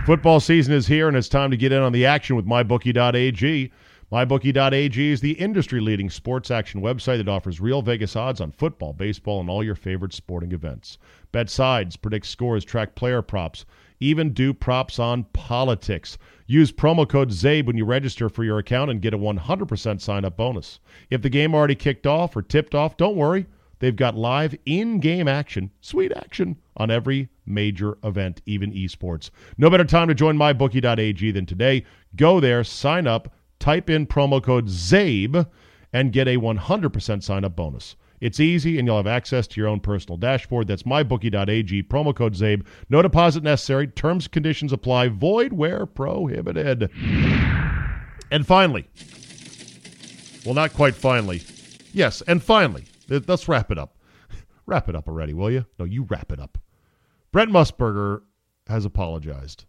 [0.06, 3.70] Football season is here, and it's time to get in on the action with MyBookie.ag.
[4.12, 8.92] MyBookie.ag is the industry leading sports action website that offers real Vegas odds on football,
[8.92, 10.98] baseball, and all your favorite sporting events.
[11.30, 13.64] Bet sides, predict scores, track player props,
[14.00, 16.18] even do props on politics.
[16.46, 20.24] Use promo code CZABE when you register for your account and get a 100% sign
[20.24, 20.80] up bonus.
[21.08, 23.46] If the game already kicked off or tipped off, don't worry.
[23.82, 29.30] They've got live in game action, sweet action, on every major event, even esports.
[29.58, 31.84] No better time to join mybookie.ag than today.
[32.14, 35.48] Go there, sign up, type in promo code CZABE,
[35.92, 37.96] and get a 100% sign up bonus.
[38.20, 40.68] It's easy, and you'll have access to your own personal dashboard.
[40.68, 42.64] That's mybookie.ag, promo code CZABE.
[42.88, 43.88] No deposit necessary.
[43.88, 45.08] Terms conditions apply.
[45.08, 46.88] Void where prohibited.
[48.30, 48.88] And finally,
[50.46, 51.42] well, not quite finally.
[51.92, 52.84] Yes, and finally,
[53.20, 53.96] let's wrap it up.
[54.66, 55.66] wrap it up already, will you?
[55.78, 56.58] No, you wrap it up.
[57.32, 58.22] Brent Musburger
[58.68, 59.64] has apologized.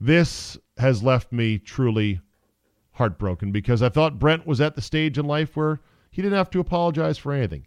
[0.00, 2.20] This has left me truly
[2.92, 6.50] heartbroken because I thought Brent was at the stage in life where he didn't have
[6.50, 7.66] to apologize for anything.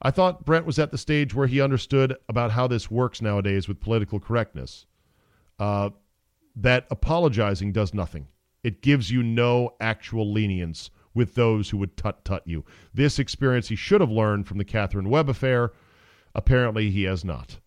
[0.00, 3.68] I thought Brent was at the stage where he understood about how this works nowadays
[3.68, 4.86] with political correctness.
[5.58, 5.90] Uh,
[6.56, 8.26] that apologizing does nothing.
[8.62, 12.64] It gives you no actual lenience with those who would tut tut you.
[12.94, 15.72] This experience he should have learned from the Katherine Webb affair.
[16.34, 17.58] Apparently, he has not.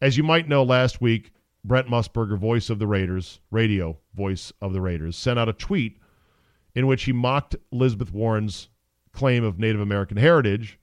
[0.00, 1.32] As you might know, last week,
[1.64, 5.98] Brent Musburger, voice of the Raiders, radio voice of the Raiders, sent out a tweet
[6.74, 8.68] in which he mocked Elizabeth Warren's
[9.12, 10.78] claim of Native American heritage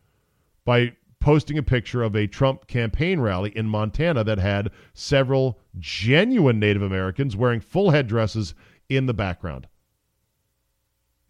[0.66, 6.60] by posting a picture of a Trump campaign rally in Montana that had several genuine
[6.60, 8.54] Native Americans wearing full headdresses
[8.90, 9.68] in the background.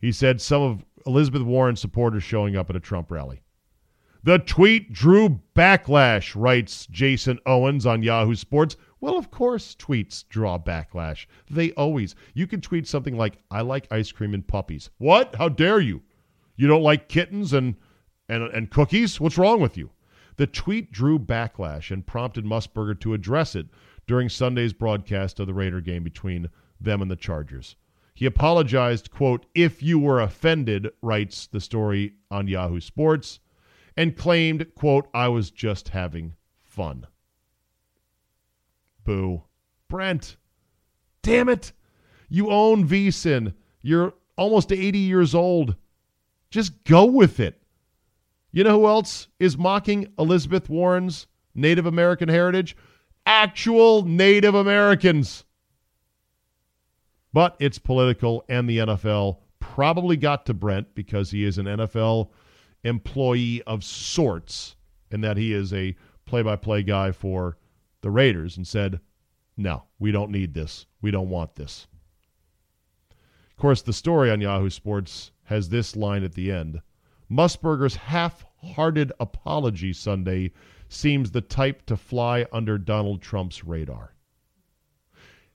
[0.04, 3.42] He said some of Elizabeth Warren's supporters showing up at a Trump rally.
[4.24, 8.76] The tweet drew backlash, writes Jason Owens on Yahoo Sports.
[9.00, 11.26] Well, of course, tweets draw backlash.
[11.50, 12.16] They always.
[12.34, 14.90] You can tweet something like, I like ice cream and puppies.
[14.98, 15.38] What?
[15.38, 16.02] How dare you?
[16.58, 17.78] You don't like kittens and,
[18.28, 19.22] and, and cookies?
[19.22, 19.90] What's wrong with you?
[20.36, 23.68] The tweet drew backlash and prompted Musburger to address it
[24.06, 26.50] during Sunday's broadcast of the Raider game between
[26.82, 27.78] them and the Chargers.
[28.14, 33.40] He apologized, quote, if you were offended, writes the story on Yahoo Sports,
[33.98, 37.08] and claimed, quote, I was just having fun.
[39.04, 39.44] Boo.
[39.90, 40.38] Brent,
[41.22, 41.72] damn it.
[42.30, 43.54] You own VSIN.
[43.82, 45.76] You're almost 80 years old.
[46.50, 47.62] Just go with it.
[48.52, 52.76] You know who else is mocking Elizabeth Warren's Native American heritage?
[53.26, 55.46] Actual Native Americans.
[57.34, 62.30] But it's political, and the NFL probably got to Brent because he is an NFL
[62.84, 64.76] employee of sorts,
[65.10, 67.58] and that he is a play by play guy for
[68.02, 69.00] the Raiders, and said,
[69.58, 70.86] No, we don't need this.
[71.02, 71.88] We don't want this.
[73.50, 76.82] Of course, the story on Yahoo Sports has this line at the end
[77.32, 80.52] Musburger's half hearted apology Sunday
[80.88, 84.13] seems the type to fly under Donald Trump's radar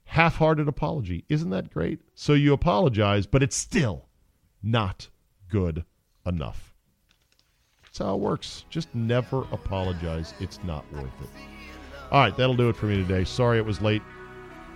[0.09, 1.25] half hearted apology.
[1.29, 2.01] Isn't that great?
[2.15, 4.09] So you apologize, but it's still
[4.63, 5.09] not
[5.51, 5.85] good
[6.27, 6.75] enough.
[7.85, 8.65] That's how it works.
[8.71, 10.33] Just never apologize.
[10.41, 11.29] It's not worth it.
[12.11, 13.25] All right, that'll do it for me today.
[13.25, 14.03] Sorry it was late.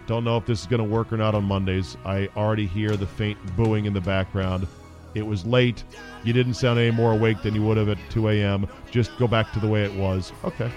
[0.07, 1.97] Don't know if this is going to work or not on Mondays.
[2.05, 4.67] I already hear the faint booing in the background.
[5.15, 5.83] It was late.
[6.25, 8.67] You didn't sound any more awake than you would have at 2 a.m.
[8.91, 10.33] Just go back to the way it was.
[10.45, 10.71] Okay.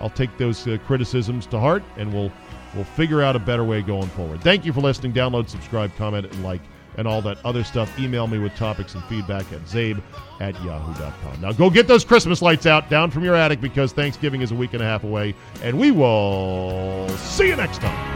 [0.00, 2.30] I'll take those uh, criticisms to heart and we'll
[2.76, 4.42] We'll figure out a better way going forward.
[4.42, 5.12] Thank you for listening.
[5.12, 6.60] Download, subscribe, comment, and like,
[6.98, 7.98] and all that other stuff.
[7.98, 10.02] Email me with topics and feedback at czabe
[10.40, 11.40] at yahoo.com.
[11.40, 14.54] Now go get those Christmas lights out down from your attic because Thanksgiving is a
[14.54, 18.15] week and a half away, and we will see you next time.